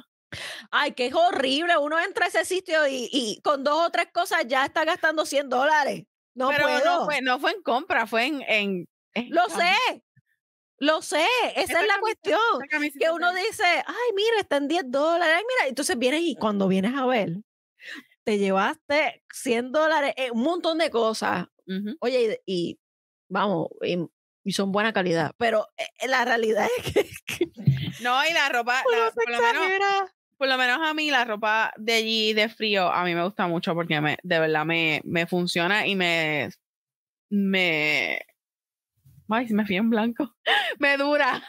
[0.71, 1.77] Ay, que es horrible.
[1.77, 5.25] Uno entra a ese sitio y, y con dos o tres cosas ya está gastando
[5.25, 6.03] 100 dólares.
[6.33, 6.99] No Pero puedo.
[6.99, 8.41] no fue, no fue en compra, fue en...
[8.47, 10.03] en, en Lo sé.
[10.79, 11.25] Lo sé.
[11.55, 12.39] Esa Esta es la cuestión.
[12.99, 15.35] Que uno dice, ay, mira, está en 10 dólares.
[15.37, 15.69] Ay, mira.
[15.69, 17.37] Entonces vienes y cuando vienes a ver,
[18.23, 21.47] te llevaste 100 dólares, eh, un montón de cosas.
[21.99, 22.79] Oye, y, y
[23.29, 23.97] vamos, y,
[24.43, 25.31] y son buena calidad.
[25.37, 27.51] Pero eh, la realidad es que, que
[28.01, 31.73] No, y la ropa, la- por, lo menos, por lo menos a mí la ropa
[31.77, 35.25] de allí de frío, a mí me gusta mucho porque me, de verdad me, me
[35.25, 36.49] funciona y me
[37.29, 38.19] me.
[39.29, 40.35] Ay, me fui en blanco.
[40.79, 41.43] me dura.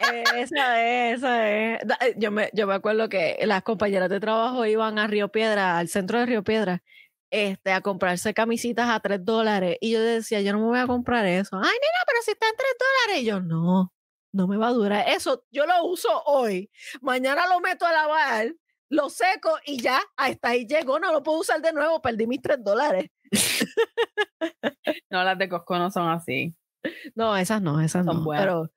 [0.00, 1.82] Esa es, esa es.
[2.00, 5.78] Eh, yo me, yo me acuerdo que las compañeras de trabajo iban a Río Piedra,
[5.78, 6.82] al centro de Río Piedra,
[7.30, 9.76] este, a comprarse camisitas a tres dólares.
[9.80, 11.56] Y yo decía, yo no me voy a comprar eso.
[11.56, 13.22] Ay, nena, pero si está en tres dólares.
[13.22, 13.92] Y yo, no,
[14.32, 15.08] no me va a durar.
[15.08, 16.70] Eso yo lo uso hoy.
[17.00, 18.54] Mañana lo meto a lavar,
[18.88, 20.98] lo seco y ya, hasta ahí llegó.
[20.98, 22.00] No lo puedo usar de nuevo.
[22.00, 23.10] Perdí mis tres dólares.
[25.10, 26.54] no, las de Costco no son así.
[27.14, 28.24] No, esas no, esas no.
[28.30, 28.70] Pero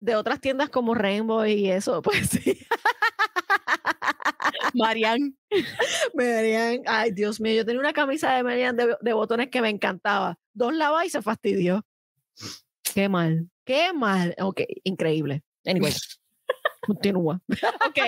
[0.00, 2.58] de otras tiendas como Rainbow y eso, pues sí.
[4.74, 5.36] Marian.
[6.14, 10.38] Marian, ay Dios mío, yo tenía una camisa de Marian de, botones que me encantaba.
[10.52, 11.84] Dos lavas y se fastidió.
[12.94, 14.34] Qué mal, qué mal.
[14.40, 15.42] Ok, increíble.
[15.64, 15.92] Anyway.
[16.88, 17.42] Continúa.
[17.86, 17.98] ok,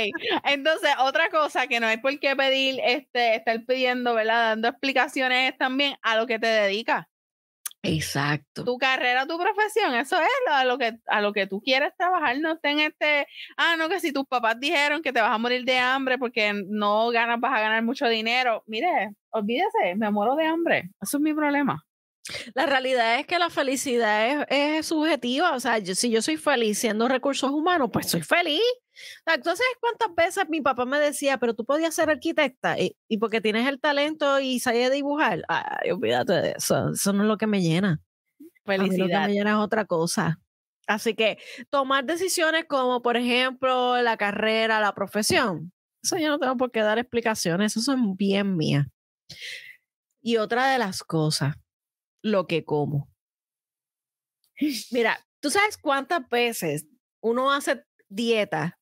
[0.45, 4.51] entonces otra cosa que no hay por qué pedir, este, estar pidiendo, ¿verdad?
[4.51, 7.07] Dando explicaciones también a lo que te dedicas.
[7.83, 8.65] Exacto.
[8.65, 12.39] Tu carrera, tu profesión, eso es a lo que a lo que tú quieres trabajar,
[12.39, 13.27] no estén este,
[13.57, 16.53] ah, no que si tus papás dijeron que te vas a morir de hambre porque
[16.69, 21.23] no ganas vas a ganar mucho dinero, mire, olvídese, me muero de hambre, eso es
[21.23, 21.83] mi problema.
[22.55, 25.53] La realidad es que la felicidad es, subjetiva.
[25.55, 28.61] O sea, si yo soy feliz siendo recursos humanos, pues soy feliz.
[29.27, 32.77] Entonces, ¿cuántas veces mi papá me decía, pero tú podías ser arquitecta?
[32.79, 35.45] Y, porque tienes el talento y sabes dibujar.
[35.49, 36.91] Ay, olvídate de eso.
[36.93, 38.01] Eso no es lo que me llena.
[38.65, 38.99] Felicidad.
[38.99, 40.41] lo que me llena es otra cosa.
[40.87, 41.39] Así que
[41.71, 45.73] tomar decisiones como, por ejemplo, la carrera, la profesión,
[46.03, 47.73] eso yo no tengo por qué dar explicaciones.
[47.73, 48.87] Eso son bien mías.
[50.23, 51.57] Y otra de las cosas
[52.23, 53.09] lo que como.
[54.91, 56.87] Mira, tú sabes cuántas veces
[57.23, 58.80] uno hace dieta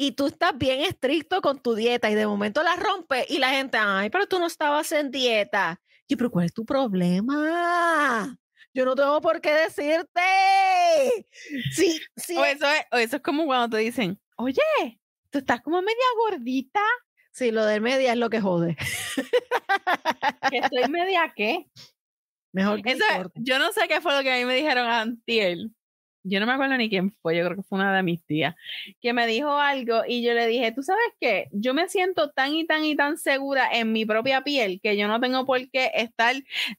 [0.00, 3.50] y tú estás bien estricto con tu dieta y de momento la rompe y la
[3.50, 5.82] gente, ay, pero tú no estabas en dieta.
[6.06, 8.38] Y pero ¿cuál es tu problema?
[8.72, 10.20] Yo no tengo por qué decirte.
[11.72, 12.36] Sí, sí.
[12.36, 14.62] O eso es, eso es como cuando te dicen, oye,
[15.30, 16.80] tú estás como media gordita.
[17.32, 18.76] Sí, lo de media es lo que jode.
[20.50, 21.66] ¿Que estoy media qué?
[22.52, 22.96] Mejor que
[23.34, 25.58] Yo no sé qué fue lo que a mí me dijeron antier.
[26.28, 28.54] Yo no me acuerdo ni quién fue, yo creo que fue una de mis tías,
[29.00, 32.54] que me dijo algo y yo le dije, tú sabes qué, yo me siento tan
[32.54, 35.90] y tan y tan segura en mi propia piel que yo no tengo por qué
[35.94, 36.34] estar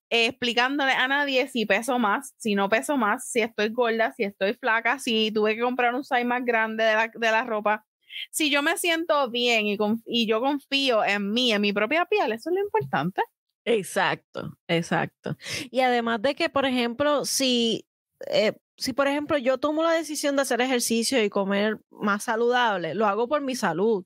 [0.10, 4.54] explicándole a nadie si peso más, si no peso más, si estoy gorda, si estoy
[4.54, 7.86] flaca, si tuve que comprar un size más grande de la, de la ropa.
[8.32, 12.32] Si yo me siento bien y, y yo confío en mí, en mi propia piel,
[12.32, 13.22] eso es lo importante.
[13.66, 15.38] Exacto, exacto.
[15.70, 17.86] Y además de que, por ejemplo, si,
[18.32, 22.96] eh, si por ejemplo yo tomo la decisión de hacer ejercicio y comer más saludable,
[22.96, 24.06] lo hago por mi salud.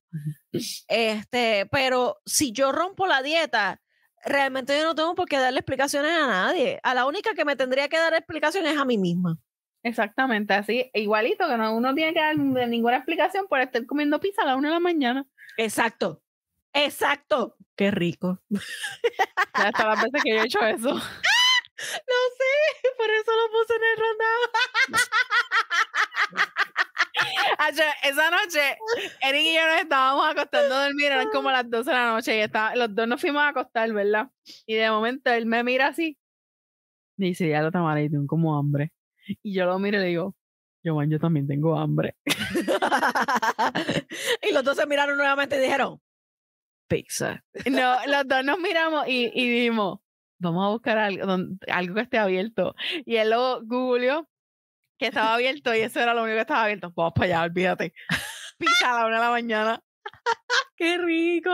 [0.87, 3.79] Este, pero si yo rompo la dieta,
[4.25, 6.79] realmente yo no tengo por qué darle explicaciones a nadie.
[6.81, 9.37] A la única que me tendría que dar explicaciones es a mí misma.
[9.83, 14.41] Exactamente, así, igualito, que no, uno tiene que dar ninguna explicación por estar comiendo pizza
[14.41, 15.25] a la una de la mañana.
[15.57, 16.23] Exacto,
[16.73, 17.57] exacto.
[17.75, 18.39] Qué rico.
[18.49, 20.95] Ya hasta las veces que yo he hecho eso.
[22.07, 22.53] No sé,
[22.97, 24.43] por eso lo puse en el rondado.
[28.03, 28.77] esa noche,
[29.21, 32.37] Eric y yo nos estábamos acostando a dormir, eran como las 12 de la noche
[32.37, 34.29] y estaba, los dos nos fuimos a acostar, ¿verdad?
[34.65, 36.17] Y de momento él me mira así,
[37.17, 38.91] me dice, ya lo y tengo como hambre.
[39.41, 40.35] Y yo lo miro y le digo,
[40.83, 42.15] yo, yo también tengo hambre.
[44.41, 46.01] y los dos se miraron nuevamente y dijeron,
[46.87, 47.43] pizza.
[47.69, 49.99] No, los dos nos miramos y, y dijimos,
[50.43, 51.37] vamos a buscar algo,
[51.67, 52.75] algo que esté abierto.
[53.05, 54.29] Y él lo googleó
[54.97, 56.91] que estaba abierto y eso era lo único que estaba abierto.
[56.95, 57.93] Vamos para allá, olvídate.
[58.57, 59.83] Pizza a la una de la mañana.
[60.75, 61.49] ¡Qué rico!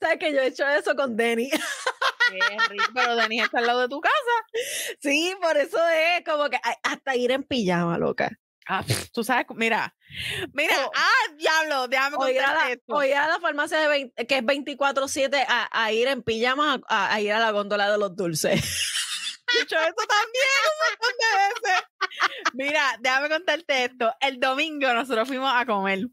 [0.00, 1.50] ¿Sabes que yo he hecho eso con Denny?
[1.50, 4.14] Qué rico, pero Denny está al lado de tu casa.
[5.00, 8.30] Sí, por eso es como que hasta ir en pijama, loca.
[8.66, 9.94] Ah, tú sabes, mira,
[10.52, 12.94] mira, ah, diablo, déjame contar esto.
[12.94, 17.40] Oye, a la farmacia de que es 24-7 a, ir en pijama a, ir a
[17.40, 18.60] la góndola de los dulces.
[19.60, 20.54] Hecho eso también,
[22.54, 24.12] Mira, déjame contarte esto.
[24.20, 26.06] El domingo nosotros fuimos a comer.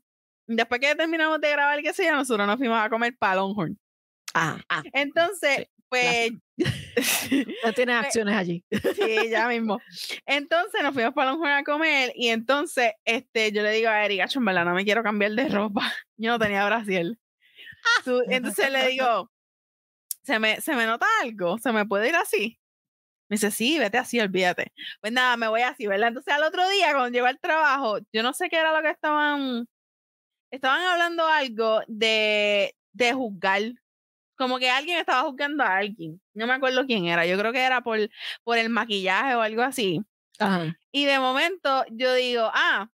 [0.47, 3.79] Después que terminamos de grabar el que sea, nosotros nos fuimos a comer para Longhorn.
[4.33, 4.83] Ah, ah.
[4.93, 6.31] Entonces, pues.
[7.63, 8.63] No tienes pues, acciones allí.
[8.69, 9.79] Sí, ya mismo.
[10.25, 14.27] Entonces nos fuimos para Longhorn a comer y entonces este, yo le digo a Erika,
[14.33, 15.81] en verdad no me quiero cambiar de ropa.
[16.17, 17.19] Yo no tenía Brasil.
[18.27, 19.31] Entonces le digo,
[20.23, 21.57] ¿se me, ¿se me nota algo?
[21.57, 22.59] ¿Se me puede ir así?
[23.27, 24.71] Me dice, sí, vete así, olvídate.
[24.99, 26.09] Pues nada, me voy así, ¿verdad?
[26.09, 28.91] Entonces al otro día, cuando llegó al trabajo, yo no sé qué era lo que
[28.91, 29.67] estaban,
[30.51, 33.61] estaban hablando algo de, de juzgar
[34.41, 36.19] como que alguien estaba juzgando a alguien.
[36.33, 37.25] No me acuerdo quién era.
[37.27, 37.99] Yo creo que era por,
[38.43, 40.01] por el maquillaje o algo así.
[40.39, 40.75] Ajá.
[40.91, 42.89] Y de momento yo digo, ah,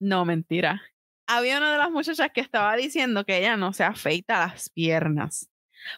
[0.00, 0.82] no, mentira.
[1.26, 5.48] Había una de las muchachas que estaba diciendo que ella no se afeita las piernas.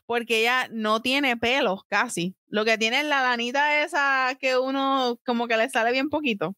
[0.07, 2.34] Porque ella no tiene pelos casi.
[2.49, 6.55] Lo que tiene es la lanita esa que uno como que le sale bien poquito.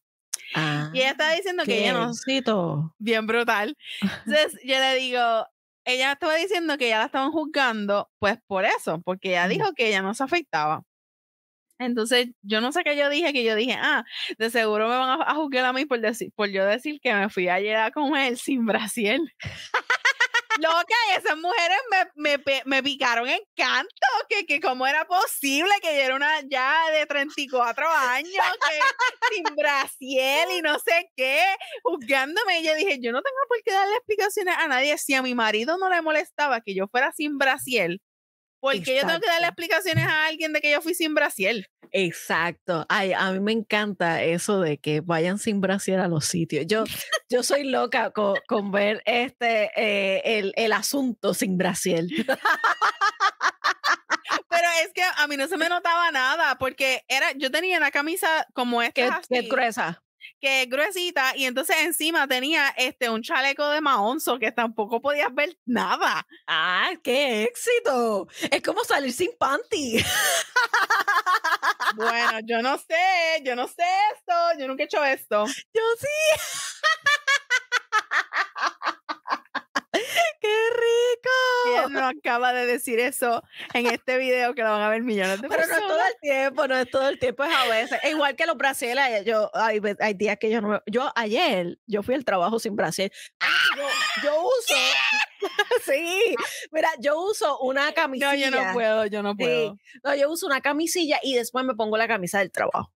[0.93, 2.11] y ella está diciendo que ella no.
[2.97, 3.77] Bien brutal.
[4.25, 5.47] Entonces yo le digo,
[5.85, 9.87] ella estaba diciendo que ya la estaban juzgando, pues por eso, porque ella dijo que
[9.87, 10.83] ella no se afeitaba.
[11.77, 14.05] Entonces, yo no sé qué yo dije, que yo dije, ah,
[14.37, 17.13] de seguro me van a, a juzgar a mí por, decir, por yo decir que
[17.13, 19.33] me fui ayer a comer sin brasiel.
[20.59, 21.77] Loca, esas mujeres
[22.15, 23.89] me, me, me picaron en canto,
[24.29, 29.55] que, que cómo era posible que yo era una ya de 34 años, que sin
[29.55, 31.41] brasiel y no sé qué,
[31.83, 32.59] juzgándome.
[32.59, 34.97] Y yo dije, yo no tengo por qué darle explicaciones a nadie.
[34.97, 38.01] Si a mi marido no le molestaba que yo fuera sin brasiel,
[38.73, 41.67] porque yo tengo que darle explicaciones a alguien de que yo fui sin brasiel.
[41.91, 42.85] Exacto.
[42.89, 46.65] Ay, a mí me encanta eso de que vayan sin brasier a los sitios.
[46.67, 46.83] Yo,
[47.29, 52.05] yo soy loca con, ver este eh, el, el, asunto sin brasier.
[54.49, 57.91] Pero es que a mí no se me notaba nada porque era, yo tenía una
[57.91, 59.21] camisa como esta.
[59.29, 60.04] Que es gruesa
[60.39, 65.33] que es gruesita y entonces encima tenía este un chaleco de maonzo que tampoco podías
[65.33, 66.25] ver nada.
[66.47, 68.27] ¡Ah, qué éxito!
[68.51, 69.97] Es como salir sin panty.
[71.95, 73.83] Bueno, yo no sé, yo no sé
[74.15, 75.45] esto, yo nunca he hecho esto.
[75.73, 76.41] Yo sí.
[81.87, 81.99] rico!
[81.99, 85.41] ¿Quién no acaba de decir eso en este video que lo van a ver millones
[85.41, 85.67] de personas?
[85.67, 87.99] Pero no es todo el tiempo, no es todo el tiempo, es a veces.
[88.09, 92.03] igual que los brasiles, yo, hay, hay, días que yo no me, Yo ayer, yo
[92.03, 93.11] fui al trabajo sin brasil.
[93.75, 93.83] Yo,
[94.23, 94.75] yo uso...
[95.85, 96.35] sí,
[96.71, 98.49] mira, yo uso una camisilla.
[98.49, 99.77] No, yo no puedo, yo no puedo.
[100.03, 102.91] No, yo uso una camisilla y después me pongo la camisa del trabajo.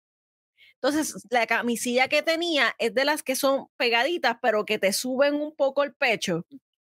[0.76, 5.36] Entonces, la camisilla que tenía es de las que son pegaditas, pero que te suben
[5.36, 6.46] un poco el pecho.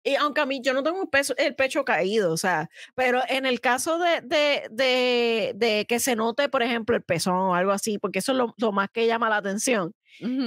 [0.09, 3.21] Y aunque a mí yo no tengo el, peso, el pecho caído, o sea, pero
[3.29, 7.55] en el caso de, de, de, de, que se note, por ejemplo, el pezón o
[7.55, 9.95] algo así, porque eso es lo, lo más que llama la atención,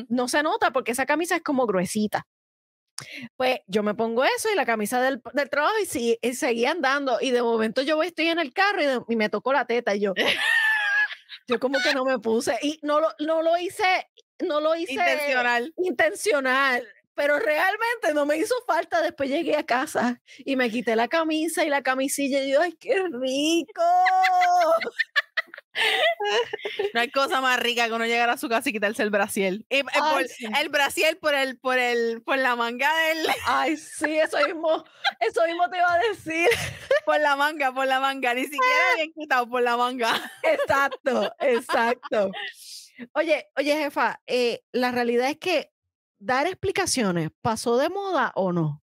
[0.09, 2.26] no se nota porque esa camisa es como gruesita.
[3.38, 6.66] Pues yo me pongo eso y la camisa del, del trabajo y, sí, y seguí
[6.66, 9.93] andando y de momento yo estoy en el carro y, y me tocó la teta
[9.93, 10.14] y yo...
[11.47, 14.09] yo como que no me puse y no lo, no lo hice,
[14.39, 15.74] no lo hice intencional.
[15.78, 19.01] Intencional pero realmente no me hizo falta.
[19.01, 22.74] Después llegué a casa y me quité la camisa y la camisilla y yo, ¡ay,
[22.80, 23.82] qué rico!
[26.93, 29.66] No hay cosa más rica que uno llegar a su casa y quitarse el brasiel.
[29.70, 29.84] Eh,
[30.59, 33.26] El brasiel por el, por el, por la manga del.
[33.47, 34.84] Ay, sí, eso mismo,
[35.20, 36.49] eso mismo te iba a decir.
[37.05, 38.64] Por la manga, por la manga, ni siquiera
[38.97, 40.12] bien quitado por la manga.
[40.43, 42.32] Exacto, exacto.
[43.14, 45.70] Oye, oye, jefa, eh, la realidad es que
[46.22, 48.82] dar explicaciones, ¿pasó de moda o no?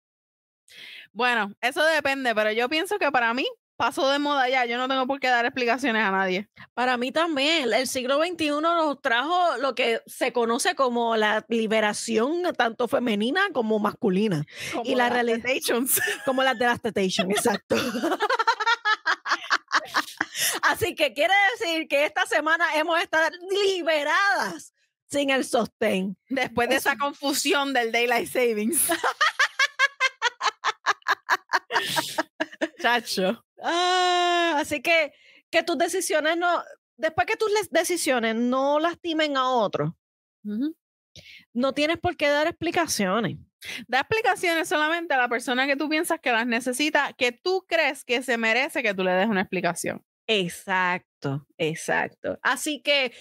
[1.13, 4.67] Bueno, eso depende, pero yo pienso que para mí pasó de moda ya.
[4.67, 6.51] Yo no tengo por qué dar explicaciones a nadie.
[6.75, 7.73] Para mí también.
[7.73, 13.79] El siglo XXI nos trajo lo que se conoce como la liberación tanto femenina como
[13.79, 14.45] masculina.
[14.73, 15.39] Como y la realidad.
[16.25, 17.77] Como las de las Tetations, exacto.
[20.63, 24.75] Así que quiere decir que esta semana hemos estado liberadas
[25.11, 26.17] sin el sostén.
[26.29, 28.89] Después de esa confusión del Daylight Savings.
[32.81, 33.45] Chacho.
[33.63, 35.13] Ah, así que
[35.51, 36.63] que tus decisiones no,
[36.97, 39.93] después que tus decisiones no lastimen a otros,
[41.53, 43.39] no tienes por qué dar explicaciones.
[43.89, 48.05] Da explicaciones solamente a la persona que tú piensas que las necesita, que tú crees
[48.05, 50.05] que se merece que tú le des una explicación.
[50.29, 52.39] Exacto, exacto.
[52.43, 53.13] Así que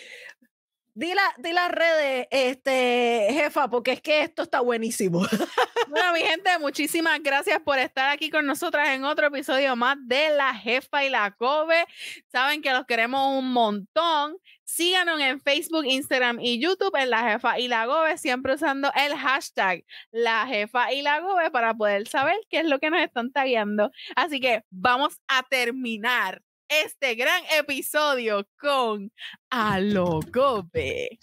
[0.97, 5.21] Di, las redes, este, jefa, porque es que esto está buenísimo.
[5.89, 10.31] Bueno, mi gente, muchísimas gracias por estar aquí con nosotras en otro episodio más de
[10.35, 11.85] La Jefa y la Kobe.
[12.29, 14.35] Saben que los queremos un montón.
[14.65, 19.15] Síganos en Facebook, Instagram y YouTube en La Jefa y la Gobe, siempre usando el
[19.15, 23.31] hashtag La Jefa y la Gobe para poder saber qué es lo que nos están
[23.31, 23.91] tagueando.
[24.17, 29.11] Así que vamos a terminar este gran episodio con
[29.49, 31.17] Alogobe.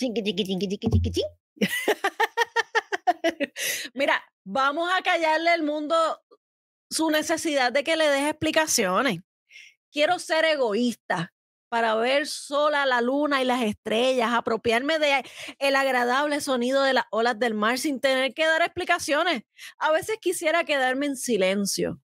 [3.95, 5.97] Mira, vamos a callarle al mundo
[6.91, 9.21] su necesidad de que le deje explicaciones.
[9.91, 11.33] Quiero ser egoísta
[11.69, 15.25] para ver sola la luna y las estrellas, apropiarme de
[15.59, 19.43] el agradable sonido de las olas del mar sin tener que dar explicaciones.
[19.79, 22.01] A veces quisiera quedarme en silencio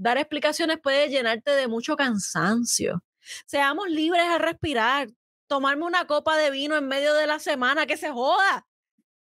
[0.00, 3.04] dar explicaciones puede llenarte de mucho cansancio.
[3.46, 5.08] Seamos libres a respirar,
[5.46, 8.66] tomarme una copa de vino en medio de la semana, que se joda.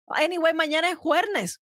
[0.07, 1.59] Anyway, mañana es jueves.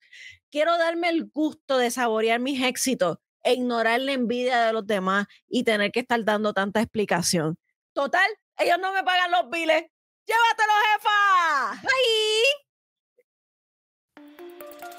[0.51, 5.28] Quiero darme el gusto de saborear mis éxitos e ignorar la envidia de los demás
[5.47, 7.57] y tener que estar dando tanta explicación.
[7.93, 9.86] Total, ellos no me pagan los biles.
[10.26, 11.82] ¡Llévatelo, jefa!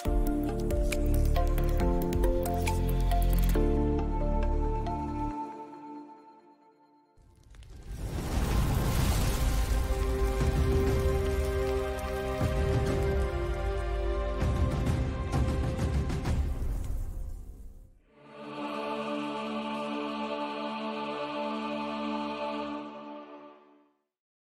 [0.05, 0.16] Bye.